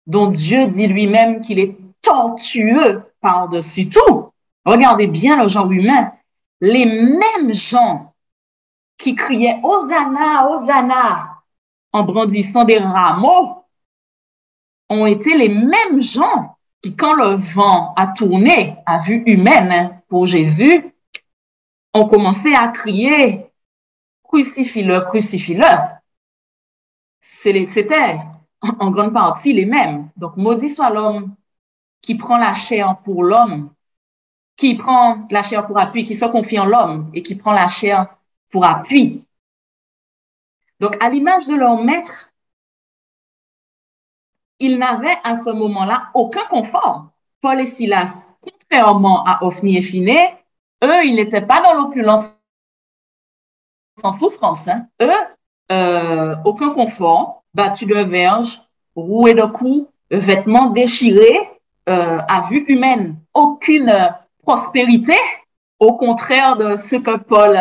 [0.06, 4.32] dont Dieu dit lui-même qu'il est tortueux par-dessus tout.
[4.64, 6.12] Regardez bien le genre humain.
[6.60, 8.14] Les mêmes gens
[8.98, 11.38] qui criaient Hosanna, Hosanna
[11.92, 13.64] en brandissant des rameaux
[14.90, 20.26] ont été les mêmes gens qui, quand le vent a tourné à vue humaine pour
[20.26, 20.92] Jésus,
[21.94, 23.48] ont commencé à crier
[24.28, 25.64] crucifie-le, crucifie-le.
[27.20, 28.20] C'était
[28.60, 30.10] en grande partie les mêmes.
[30.16, 31.34] Donc, maudit soit l'homme
[32.00, 33.72] qui prend la chair pour l'homme,
[34.56, 37.68] qui prend la chair pour appui, qui se confie en l'homme et qui prend la
[37.68, 38.16] chair
[38.50, 39.24] pour appui.
[40.80, 42.32] Donc, à l'image de leur maître,
[44.60, 47.10] ils n'avaient à ce moment-là aucun confort.
[47.40, 48.27] Paul et Silas,
[48.68, 50.18] contrairement à Ophni et Phiné,
[50.84, 52.34] eux, ils n'étaient pas dans l'opulence
[54.00, 54.66] sans souffrance.
[54.68, 54.86] Hein.
[55.02, 55.10] Eux,
[55.72, 58.60] euh, aucun confort, battus de verge,
[58.94, 61.50] roués de coups, vêtements déchirés,
[61.88, 63.92] euh, à vue humaine, aucune
[64.42, 65.16] prospérité,
[65.78, 67.56] au contraire de ce que Paul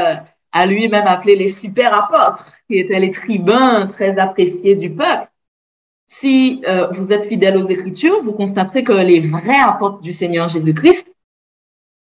[0.52, 5.30] a lui-même appelé les super apôtres, qui étaient les tribuns très appréciés du peuple.
[6.08, 10.48] Si euh, vous êtes fidèle aux Écritures, vous constaterez que les vrais apôtres du Seigneur
[10.48, 11.14] Jésus-Christ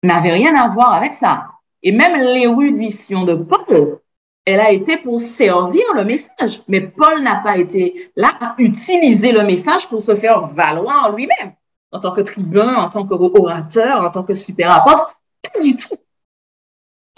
[0.03, 1.49] n'avaient rien à voir avec ça.
[1.83, 4.01] Et même l'érudition de Paul,
[4.47, 6.63] elle a été pour servir le message.
[6.69, 11.53] Mais Paul n'a pas été là à utiliser le message pour se faire valoir lui-même,
[11.93, 15.15] en tant que tribun, en tant qu'orateur, en tant que super apôtre.
[15.43, 15.97] Pas du tout.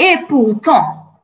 [0.01, 1.23] Et pourtant,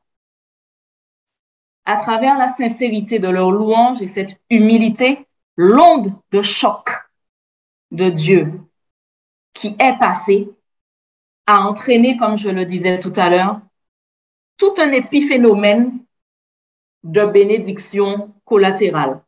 [1.84, 5.26] à travers la sincérité de leur louange et cette humilité,
[5.60, 6.88] l'onde de choc
[7.90, 8.62] de Dieu
[9.52, 10.48] qui est passée
[11.46, 13.60] a entraîné, comme je le disais tout à l'heure,
[14.56, 15.98] tout un épiphénomène
[17.02, 19.20] de bénédiction collatérale.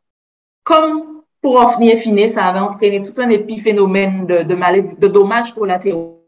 [0.63, 5.53] Comme pour Ophni et Finé, ça avait entraîné tout un épiphénomène de, de, de dommages
[5.53, 6.19] collatéraux.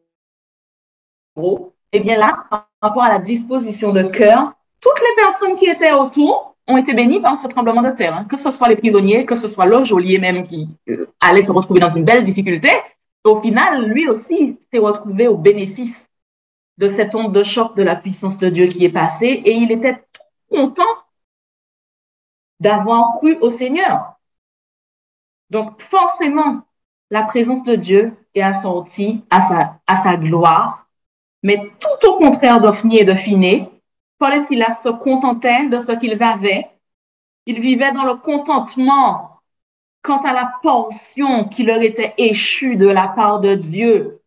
[1.35, 5.65] Et eh bien là, par rapport à la disposition de cœur, toutes les personnes qui
[5.65, 8.25] étaient autour ont été bénis par ce tremblement de terre, hein.
[8.25, 11.51] que ce soit les prisonniers, que ce soit le geôlier même qui euh, allait se
[11.51, 12.69] retrouver dans une belle difficulté.
[13.23, 15.95] Au final, lui aussi s'est retrouvé au bénéfice
[16.77, 19.71] de cette onde de choc de la puissance de Dieu qui est passée et il
[19.71, 20.03] était
[20.49, 20.83] content
[22.59, 24.15] d'avoir cru au Seigneur.
[25.49, 26.61] Donc forcément,
[27.11, 30.87] la présence de Dieu est assortie à sa, à sa gloire,
[31.43, 33.69] mais tout au contraire d'Ophni et de Phiné,
[34.17, 36.69] Paul et Silas se contentaient de ce qu'ils avaient?
[37.45, 39.41] Ils vivaient dans le contentement
[40.01, 44.21] quant à la portion qui leur était échue de la part de Dieu.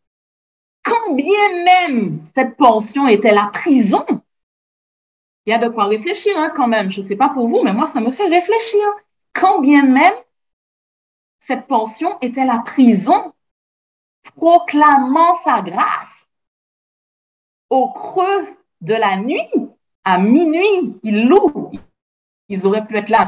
[0.82, 4.04] Quand bien même cette portion était la prison,
[5.46, 6.90] il y a de quoi réfléchir hein, quand même.
[6.90, 8.84] Je ne sais pas pour vous, mais moi, ça me fait réfléchir.
[9.32, 10.14] Quand bien même
[11.40, 13.32] cette portion était la prison,
[14.36, 16.26] proclamant sa grâce
[17.70, 18.46] au creux
[18.82, 19.48] de la nuit,
[20.08, 21.70] à minuit, ils louent.
[22.48, 23.24] Ils auraient pu être là,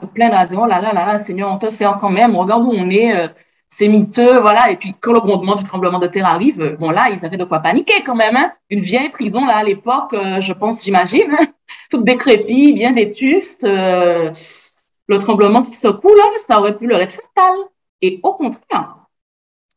[0.00, 2.34] se plaindre à dire, oh là là là là, Seigneur, on te sert quand même,
[2.34, 3.28] regarde où on est, euh,
[3.68, 4.70] c'est miteux, voilà.
[4.70, 7.36] Et puis, quand le grondement du tremblement de terre arrive, euh, bon là, ils avaient
[7.36, 8.52] de quoi paniquer quand même, hein.
[8.70, 11.46] Une vieille prison, là, à l'époque, euh, je pense, j'imagine, hein.
[11.90, 17.54] toute décrépite, bien vétuste, le tremblement qui secoue, là, ça aurait pu leur être fatal.
[18.02, 18.96] Et au contraire,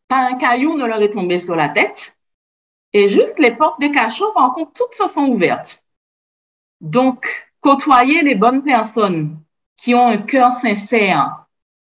[0.08, 2.18] pas un caillou ne leur est tombé sur la tête,
[2.94, 5.81] et juste les portes des cachots, par contre, toutes se sont ouvertes.
[6.82, 9.40] Donc, côtoyer les bonnes personnes
[9.78, 11.46] qui ont un cœur sincère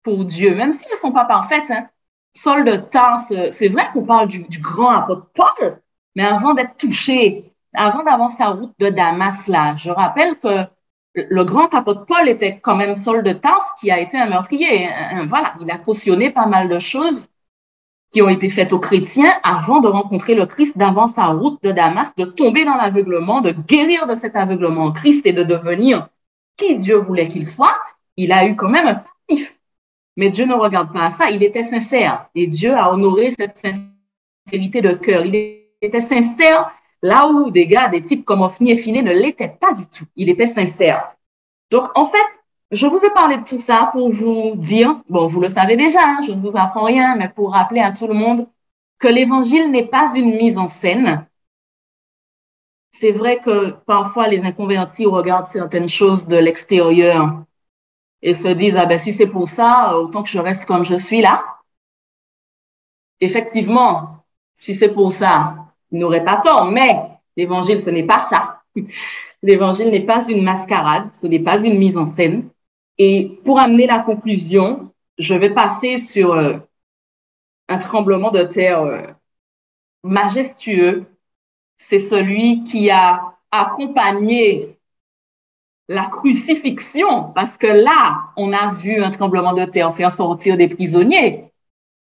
[0.03, 1.71] pour Dieu, même si elles ne sont pas parfaites.
[1.71, 1.87] Hein.
[2.35, 5.81] Saul de Tarse, c'est vrai qu'on parle du, grand apôtre Paul,
[6.15, 10.65] mais avant d'être touché, avant d'avoir sa route de Damas là, je rappelle que
[11.15, 14.89] le grand apôtre Paul était quand même Saul de Tarse qui a été un meurtrier.
[15.27, 17.29] Voilà, il a cautionné pas mal de choses
[18.13, 21.71] qui ont été faites aux chrétiens avant de rencontrer le Christ, d'avant sa route de
[21.71, 26.07] Damas, de tomber dans l'aveuglement, de guérir de cet aveuglement en Christ et de devenir
[26.55, 27.75] qui Dieu voulait qu'il soit,
[28.15, 29.57] il a eu quand même un passif.
[30.15, 34.81] Mais Dieu ne regarde pas ça, il était sincère et Dieu a honoré cette sincérité
[34.81, 35.25] de cœur.
[35.25, 35.33] Il
[35.81, 39.73] était sincère là où des gars, des types comme Ophni et Finé ne l'étaient pas
[39.73, 40.05] du tout.
[40.15, 41.15] Il était sincère.
[41.71, 42.23] Donc, en fait,
[42.73, 45.99] je vous ai parlé de tout ça pour vous dire, bon, vous le savez déjà,
[46.03, 48.47] hein, je ne vous apprends rien, mais pour rappeler à tout le monde
[48.99, 51.27] que l'évangile n'est pas une mise en scène.
[52.99, 57.43] C'est vrai que parfois les inconvertis regardent certaines choses de l'extérieur
[58.21, 60.95] et se disent, ah ben si c'est pour ça, autant que je reste comme je
[60.95, 61.43] suis là.
[63.19, 64.23] Effectivement,
[64.55, 65.55] si c'est pour ça,
[65.91, 67.01] il n'aurait pas tort, mais
[67.35, 68.61] l'évangile, ce n'est pas ça.
[69.43, 72.49] L'évangile n'est pas une mascarade, ce n'est pas une mise en scène.
[72.97, 76.57] Et pour amener la conclusion, je vais passer sur euh,
[77.67, 79.01] un tremblement de terre euh,
[80.03, 81.05] majestueux.
[81.77, 84.77] C'est celui qui a accompagné
[85.89, 90.67] la crucifixion, parce que là, on a vu un tremblement de terre faire sortir des
[90.67, 91.51] prisonniers.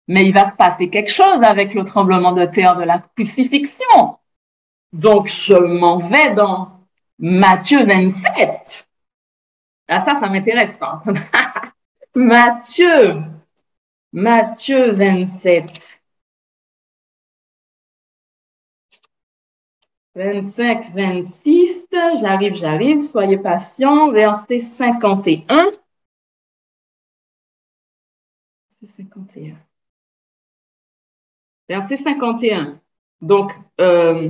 [0.08, 4.18] Mais il va se passer quelque chose avec le tremblement de terre de la crucifixion.
[4.94, 6.80] Donc, je m'en vais dans
[7.18, 8.55] Matthieu 27.
[9.88, 11.04] Ah, ça, ça m'intéresse pas.
[12.16, 13.22] Matthieu.
[14.14, 16.00] Matthieu 27.
[20.16, 21.86] 25, 26,
[22.22, 25.72] j'arrive, j'arrive, soyez patients, verset 51.
[28.82, 29.58] Verset 51.
[31.68, 32.80] Verset 51.
[33.22, 34.30] Donc, euh,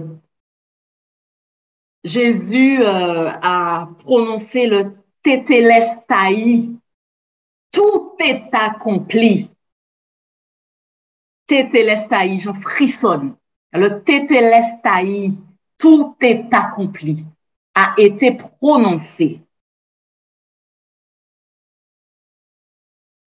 [2.04, 4.96] Jésus euh, a prononcé le
[5.26, 6.78] tétélestai.
[7.72, 9.50] Tout est accompli.
[11.48, 13.36] Tétélestai, je frissonne.
[13.74, 15.32] Le tétélestai,
[15.80, 17.26] tout est accompli,
[17.74, 19.42] a été prononcé.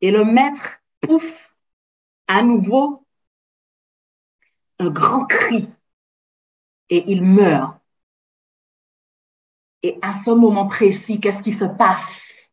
[0.01, 1.51] Et le maître pousse
[2.29, 3.05] à nouveau
[4.79, 5.69] un grand cri
[6.91, 7.77] et il meurt.
[9.83, 12.51] Et à ce moment précis, qu'est-ce qui se passe?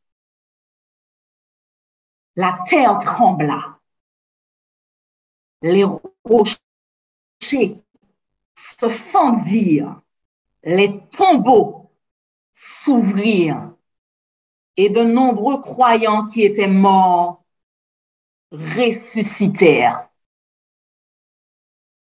[2.35, 3.79] La terre trembla.
[5.61, 5.85] Les
[6.23, 6.61] rochers
[8.55, 10.01] se fendirent.
[10.63, 11.91] Les tombeaux
[12.53, 13.73] s'ouvrirent.
[14.77, 17.43] Et de nombreux croyants qui étaient morts
[18.51, 20.09] ressuscitèrent.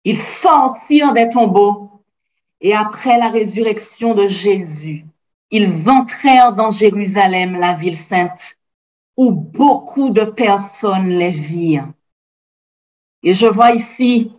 [0.05, 1.92] Ils sortirent des tombeaux
[2.63, 5.05] et après la résurrection de Jésus,
[5.51, 8.57] ils entrèrent dans Jérusalem, la ville sainte,
[9.17, 11.93] où beaucoup de personnes les virent.
[13.25, 14.33] Et je vois ici,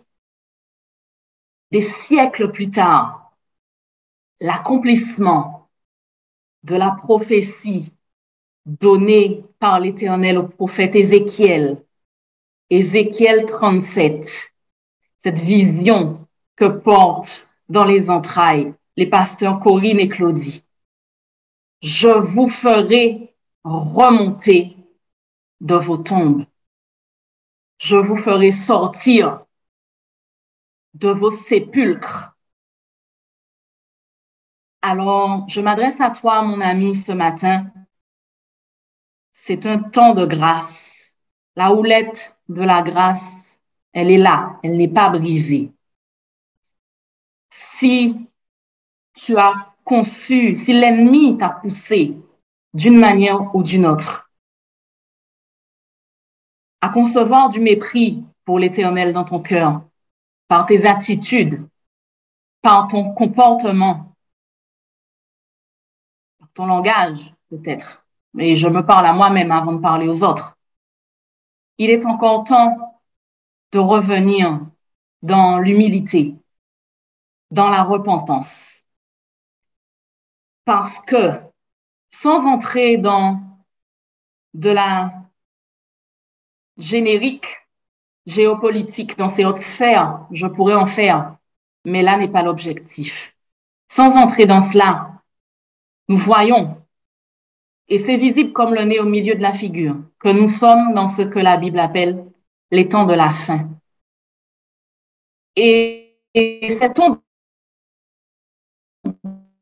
[1.70, 3.32] des siècles plus tard,
[4.40, 5.68] l'accomplissement
[6.62, 7.92] de la prophétie
[8.64, 11.82] donnée par l'Éternel au prophète Ézéchiel.
[12.70, 14.50] Ézéchiel 37,
[15.22, 20.64] cette vision que portent dans les entrailles les pasteurs Corinne et Claudie.
[21.82, 23.34] Je vous ferai
[23.64, 24.76] remonter
[25.60, 26.46] de vos tombes.
[27.78, 29.44] Je vous ferai sortir
[30.94, 32.36] de vos sépulcres.
[34.82, 37.72] Alors, je m'adresse à toi, mon ami, ce matin.
[39.32, 41.14] C'est un temps de grâce.
[41.56, 43.44] La houlette de la grâce
[43.94, 45.73] elle est là, elle n'est pas brisée.
[47.78, 48.16] Si
[49.14, 52.16] tu as conçu, si l'ennemi t'a poussé
[52.72, 54.30] d'une manière ou d'une autre
[56.80, 59.82] à concevoir du mépris pour l'Éternel dans ton cœur,
[60.48, 61.66] par tes attitudes,
[62.60, 64.14] par ton comportement,
[66.38, 68.04] par ton langage peut-être,
[68.34, 70.58] mais je me parle à moi-même avant de parler aux autres.
[71.78, 73.00] Il est encore temps
[73.72, 74.60] de revenir
[75.22, 76.36] dans l'humilité,
[77.50, 78.82] dans la repentance.
[80.64, 81.40] Parce que
[82.10, 83.40] sans entrer dans
[84.54, 85.12] de la
[86.76, 87.58] générique
[88.26, 91.36] géopolitique dans ces hautes sphères, je pourrais en faire,
[91.84, 93.34] mais là n'est pas l'objectif.
[93.88, 95.22] Sans entrer dans cela,
[96.08, 96.80] nous voyons,
[97.88, 101.06] et c'est visible comme le nez au milieu de la figure, que nous sommes dans
[101.06, 102.24] ce que la Bible appelle
[102.70, 103.68] les temps de la fin.
[105.56, 107.20] Et, cette onde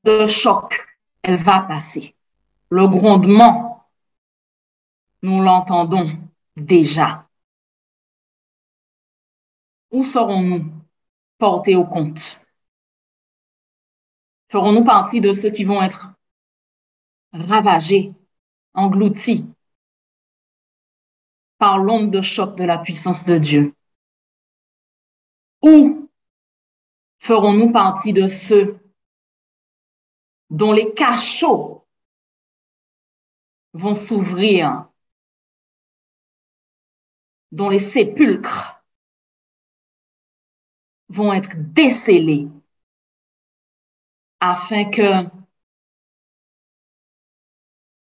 [0.05, 0.87] de choc,
[1.23, 2.15] elle va passer.
[2.71, 3.89] Le grondement,
[5.23, 6.19] nous l'entendons
[6.57, 7.29] déjà.
[9.91, 10.73] Où serons-nous
[11.39, 12.41] portés au compte?
[14.49, 16.13] Ferons-nous partie de ceux qui vont être
[17.33, 18.13] ravagés,
[18.75, 19.47] engloutis
[21.59, 23.75] par l'onde de choc de la puissance de Dieu?
[25.63, 26.11] Ou
[27.19, 28.82] ferons-nous partie de ceux
[30.53, 31.87] dont les cachots
[33.73, 34.87] vont s'ouvrir,
[37.53, 38.85] dont les sépulcres
[41.09, 42.49] vont être décellés
[44.41, 45.27] afin que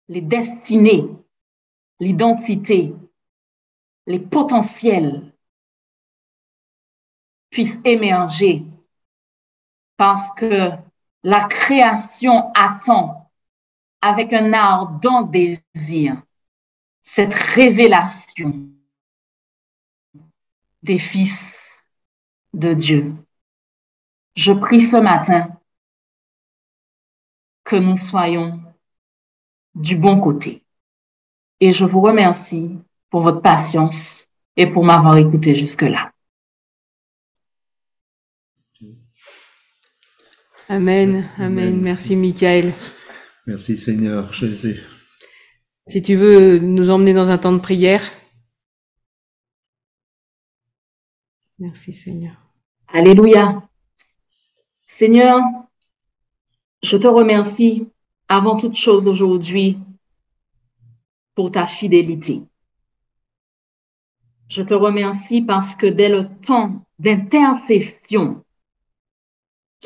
[0.08, 1.08] les destinées,
[2.00, 2.94] l'identité,
[4.06, 5.34] les potentiels
[7.48, 8.62] puissent émerger
[9.96, 10.85] parce que
[11.26, 13.32] la création attend
[14.00, 16.22] avec un ardent désir
[17.02, 18.68] cette révélation
[20.84, 21.84] des fils
[22.54, 23.12] de Dieu.
[24.36, 25.48] Je prie ce matin
[27.64, 28.62] que nous soyons
[29.74, 30.64] du bon côté.
[31.58, 32.78] Et je vous remercie
[33.10, 36.12] pour votre patience et pour m'avoir écouté jusque-là.
[40.68, 41.80] Amen, amen.
[41.80, 42.72] Merci, Michael.
[43.46, 44.82] Merci, Seigneur Jésus.
[45.86, 48.02] Si tu veux nous emmener dans un temps de prière.
[51.60, 52.34] Merci, Seigneur.
[52.88, 53.62] Alléluia.
[54.86, 55.40] Seigneur,
[56.82, 57.86] je te remercie
[58.28, 59.78] avant toute chose aujourd'hui
[61.36, 62.42] pour ta fidélité.
[64.48, 68.44] Je te remercie parce que dès le temps d'intercession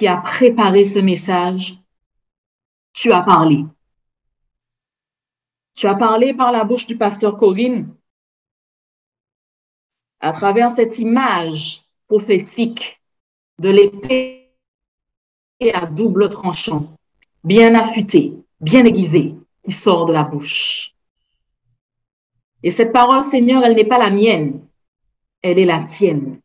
[0.00, 1.74] qui a préparé ce message,
[2.94, 3.66] tu as parlé.
[5.74, 7.94] Tu as parlé par la bouche du pasteur Corinne
[10.20, 12.98] à travers cette image prophétique
[13.58, 14.56] de l'épée
[15.74, 16.96] à double tranchant,
[17.44, 20.94] bien affûtée, bien aiguisée, qui sort de la bouche.
[22.62, 24.66] Et cette parole, Seigneur, elle n'est pas la mienne,
[25.42, 26.40] elle est la tienne.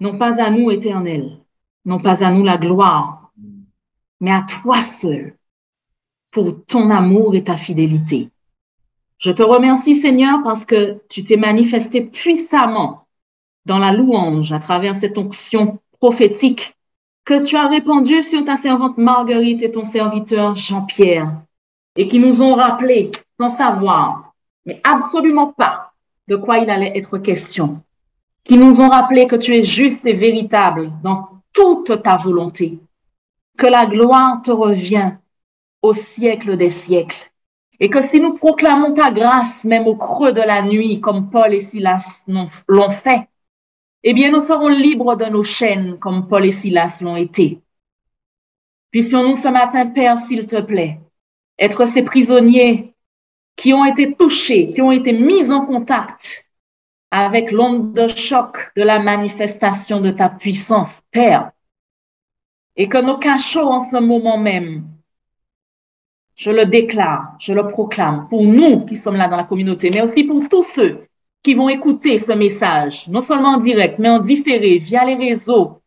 [0.00, 1.38] Non pas à nous, éternel,
[1.84, 3.32] non pas à nous la gloire,
[4.20, 5.36] mais à toi seul,
[6.30, 8.30] pour ton amour et ta fidélité.
[9.18, 13.08] Je te remercie, Seigneur, parce que tu t'es manifesté puissamment
[13.66, 16.76] dans la louange à travers cette onction prophétique
[17.24, 21.42] que tu as répandue sur ta servante Marguerite et ton serviteur Jean-Pierre
[21.96, 24.32] et qui nous ont rappelé, sans savoir,
[24.64, 25.92] mais absolument pas,
[26.28, 27.82] de quoi il allait être question,
[28.44, 32.78] qui nous ont rappelé que tu es juste et véritable dans toute ta volonté,
[33.56, 35.12] que la gloire te revient
[35.82, 37.30] au siècle des siècles,
[37.80, 41.54] et que si nous proclamons ta grâce même au creux de la nuit, comme Paul
[41.54, 42.04] et Silas
[42.66, 43.28] l'ont fait,
[44.02, 47.60] eh bien nous serons libres de nos chaînes, comme Paul et Silas l'ont été.
[48.90, 51.00] Puissions-nous ce matin, Père, s'il te plaît,
[51.58, 52.94] être ces prisonniers
[53.56, 56.47] qui ont été touchés, qui ont été mis en contact
[57.10, 61.52] avec l'onde de choc de la manifestation de ta puissance, Père,
[62.76, 64.86] et que nos cachots en ce moment même
[66.38, 70.02] je le déclare, je le proclame pour nous qui sommes là dans la communauté, mais
[70.02, 71.08] aussi pour tous ceux
[71.42, 75.82] qui vont écouter ce message, non seulement en direct, mais en différé via les réseaux,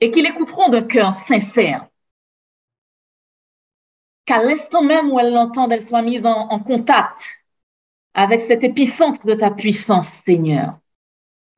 [0.00, 1.86] et qui l'écouteront d'un cœur sincère.
[4.24, 7.45] Qu'à l'instant même où elles l'entendent, elles soient mises en contact
[8.16, 10.78] avec cet épicentre de ta puissance, Seigneur,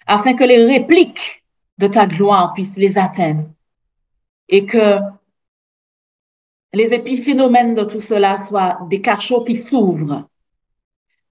[0.06, 1.44] afin que les répliques
[1.78, 3.44] de ta gloire puissent les atteindre
[4.48, 4.98] et que
[6.74, 10.28] les épiphénomènes de tout cela soient des cachots qui s'ouvrent,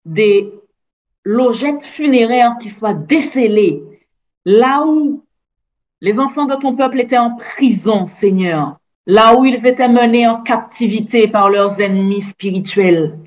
[0.05, 0.49] des
[1.25, 3.83] logettes funéraires qui soient décelées,
[4.45, 5.25] là où
[5.99, 10.41] les enfants de ton peuple étaient en prison, Seigneur, là où ils étaient menés en
[10.41, 13.19] captivité par leurs ennemis spirituels.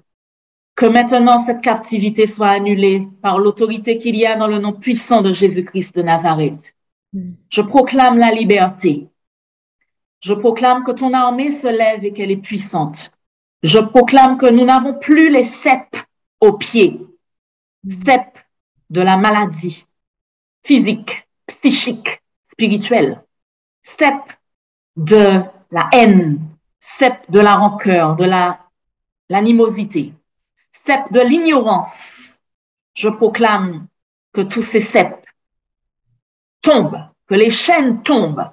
[0.80, 5.20] Que maintenant cette captivité soit annulée par l'autorité qu'il y a dans le nom puissant
[5.20, 6.74] de Jésus-Christ de Nazareth.
[7.50, 9.10] Je proclame la liberté.
[10.20, 13.12] Je proclame que ton armée se lève et qu'elle est puissante.
[13.62, 15.98] Je proclame que nous n'avons plus les cèpes
[16.40, 17.06] aux pieds,
[18.06, 18.38] cèpes
[18.88, 19.86] de la maladie
[20.64, 23.22] physique, psychique, spirituelle,
[23.82, 24.32] cèpes
[24.96, 26.40] de la haine,
[26.80, 28.60] cèpes de la rancœur, de la
[29.28, 30.12] l'animosité,
[30.84, 32.38] cèpes de l'ignorance.
[32.94, 33.86] Je proclame
[34.32, 35.24] que tous ces cèpes
[36.62, 38.50] tombent, que les chaînes tombent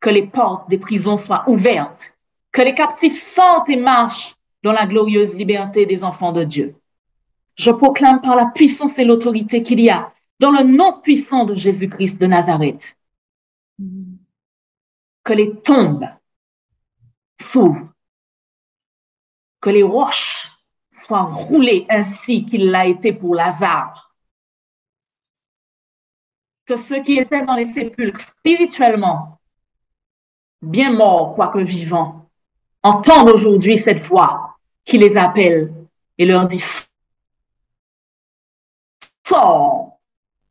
[0.00, 2.16] que les portes des prisons soient ouvertes,
[2.52, 6.74] que les captifs sortent et marchent dans la glorieuse liberté des enfants de Dieu.
[7.54, 11.54] Je proclame par la puissance et l'autorité qu'il y a dans le nom puissant de
[11.54, 12.96] Jésus-Christ de Nazareth
[15.22, 16.08] que les tombes
[17.40, 17.92] s'ouvrent,
[19.60, 20.48] que les roches
[21.10, 24.14] soient roulées ainsi qu'il l'a été pour Lazare,
[26.66, 29.40] que ceux qui étaient dans les sépulcres spirituellement
[30.62, 32.30] bien morts quoique vivants,
[32.84, 35.74] entendent aujourd'hui cette voix qui les appelle
[36.16, 36.62] et leur dit
[39.26, 39.98] sors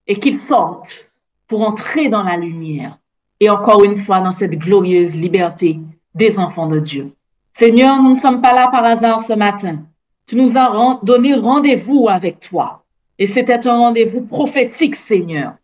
[0.07, 1.09] et qu'ils sortent
[1.47, 2.97] pour entrer dans la lumière
[3.39, 5.79] et encore une fois dans cette glorieuse liberté
[6.13, 7.15] des enfants de Dieu.
[7.53, 9.85] Seigneur, nous ne sommes pas là par hasard ce matin.
[10.29, 12.83] Tu nous as donné rendez-vous avec toi.
[13.17, 15.55] Et c'était un rendez-vous prophétique, Seigneur.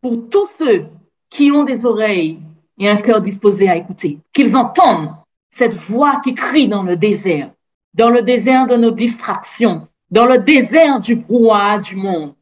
[0.00, 0.86] Pour tous ceux
[1.30, 2.40] qui ont des oreilles
[2.80, 5.14] et un cœur disposé à écouter, qu'ils entendent
[5.48, 7.52] cette voix qui crie dans le désert,
[7.94, 12.34] dans le désert de nos distractions, dans le désert du brouhaha du monde,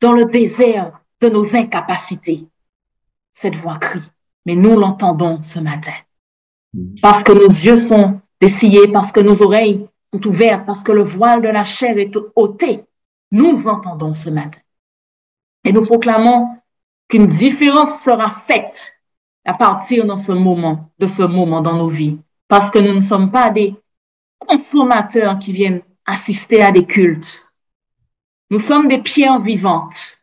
[0.00, 2.46] dans le désert de nos incapacités.
[3.34, 4.08] Cette voix crie,
[4.46, 5.98] mais nous l'entendons ce matin.
[7.02, 11.02] Parce que nos yeux sont dessillés, parce que nos oreilles sont ouvertes, parce que le
[11.02, 12.84] voile de la chair est ôté,
[13.30, 14.60] nous entendons ce matin.
[15.64, 16.54] Et nous proclamons
[17.08, 18.94] qu'une différence sera faite
[19.44, 22.18] à partir de ce moment, dans nos vies.
[22.48, 23.74] Parce que nous ne sommes pas des
[24.38, 27.38] consommateurs qui viennent assister à des cultes.
[28.50, 30.18] Nous sommes des pierres vivantes,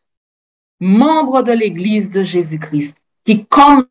[0.79, 3.87] membres de l'Église de Jésus-Christ, qui, comme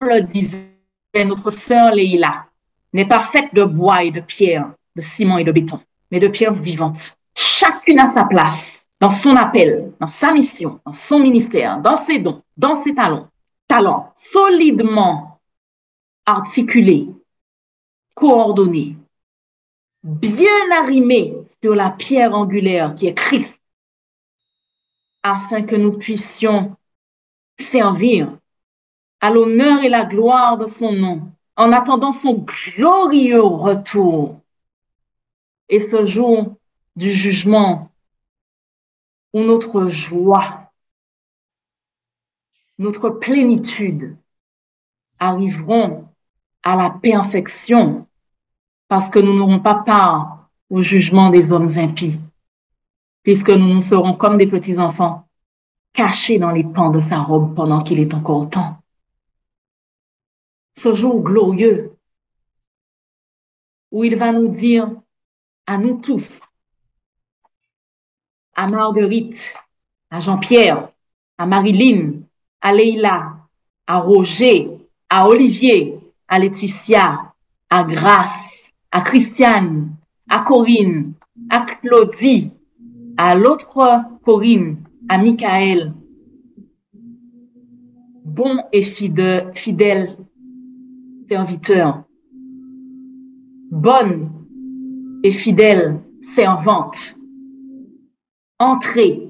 [0.00, 0.74] le disait
[1.24, 2.46] notre sœur Leïla,
[2.94, 5.80] n'est pas faite de bois et de pierre, de ciment et de béton.
[6.10, 7.18] mais de pierres vivantes.
[7.36, 12.20] Chacune à sa place, dans son appel, dans sa mission, dans son ministère, dans ses
[12.20, 13.28] dons, dans ses talents,
[13.66, 15.40] talents solidement
[16.24, 17.08] articulés,
[18.14, 18.96] coordonnés,
[20.04, 23.58] bien arrimés sur la pierre angulaire qui est Christ,
[25.24, 26.76] afin que nous puissions
[27.58, 28.38] servir
[29.20, 34.40] à l'honneur et la gloire de son nom, en attendant son glorieux retour.
[35.68, 36.56] Et ce jour
[36.96, 37.90] du jugement
[39.32, 40.70] où notre joie,
[42.78, 44.16] notre plénitude
[45.18, 46.08] arriveront
[46.62, 48.06] à la perfection
[48.88, 52.20] parce que nous n'aurons pas part au jugement des hommes impies,
[53.22, 55.26] puisque nous nous serons comme des petits enfants
[55.92, 58.83] cachés dans les pans de sa robe pendant qu'il est encore temps
[60.76, 61.96] ce jour glorieux
[63.90, 64.90] où il va nous dire
[65.66, 66.40] à nous tous,
[68.54, 69.54] à Marguerite,
[70.10, 70.90] à Jean-Pierre,
[71.38, 72.22] à Marilyn,
[72.60, 73.36] à Leila,
[73.86, 74.70] à Roger,
[75.08, 75.98] à Olivier,
[76.28, 77.32] à Laetitia,
[77.70, 79.94] à Grace, à Christiane,
[80.28, 81.14] à Corinne,
[81.50, 82.50] à Claudie,
[83.16, 83.66] à l'autre
[84.24, 85.92] Corinne, à Michael.
[88.24, 90.08] Bon et fidèle, fidèle
[91.28, 92.04] serviteur,
[93.70, 94.30] bonne
[95.22, 96.00] et fidèle
[96.34, 97.16] servante,
[98.58, 99.28] entrez,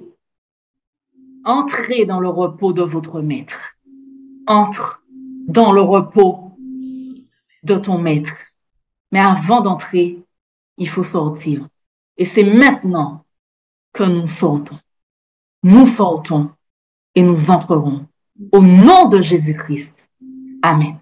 [1.45, 3.77] entrez dans le repos de votre maître.
[4.47, 5.03] Entre
[5.47, 6.53] dans le repos
[7.63, 8.35] de ton maître.
[9.13, 10.19] Mais avant d'entrer,
[10.77, 11.67] il faut sortir.
[12.17, 13.25] Et c'est maintenant
[13.93, 14.79] que nous sortons.
[15.63, 16.51] Nous sortons
[17.15, 18.07] et nous entrerons.
[18.53, 20.11] Au nom de Jésus-Christ.
[20.63, 20.99] Amen.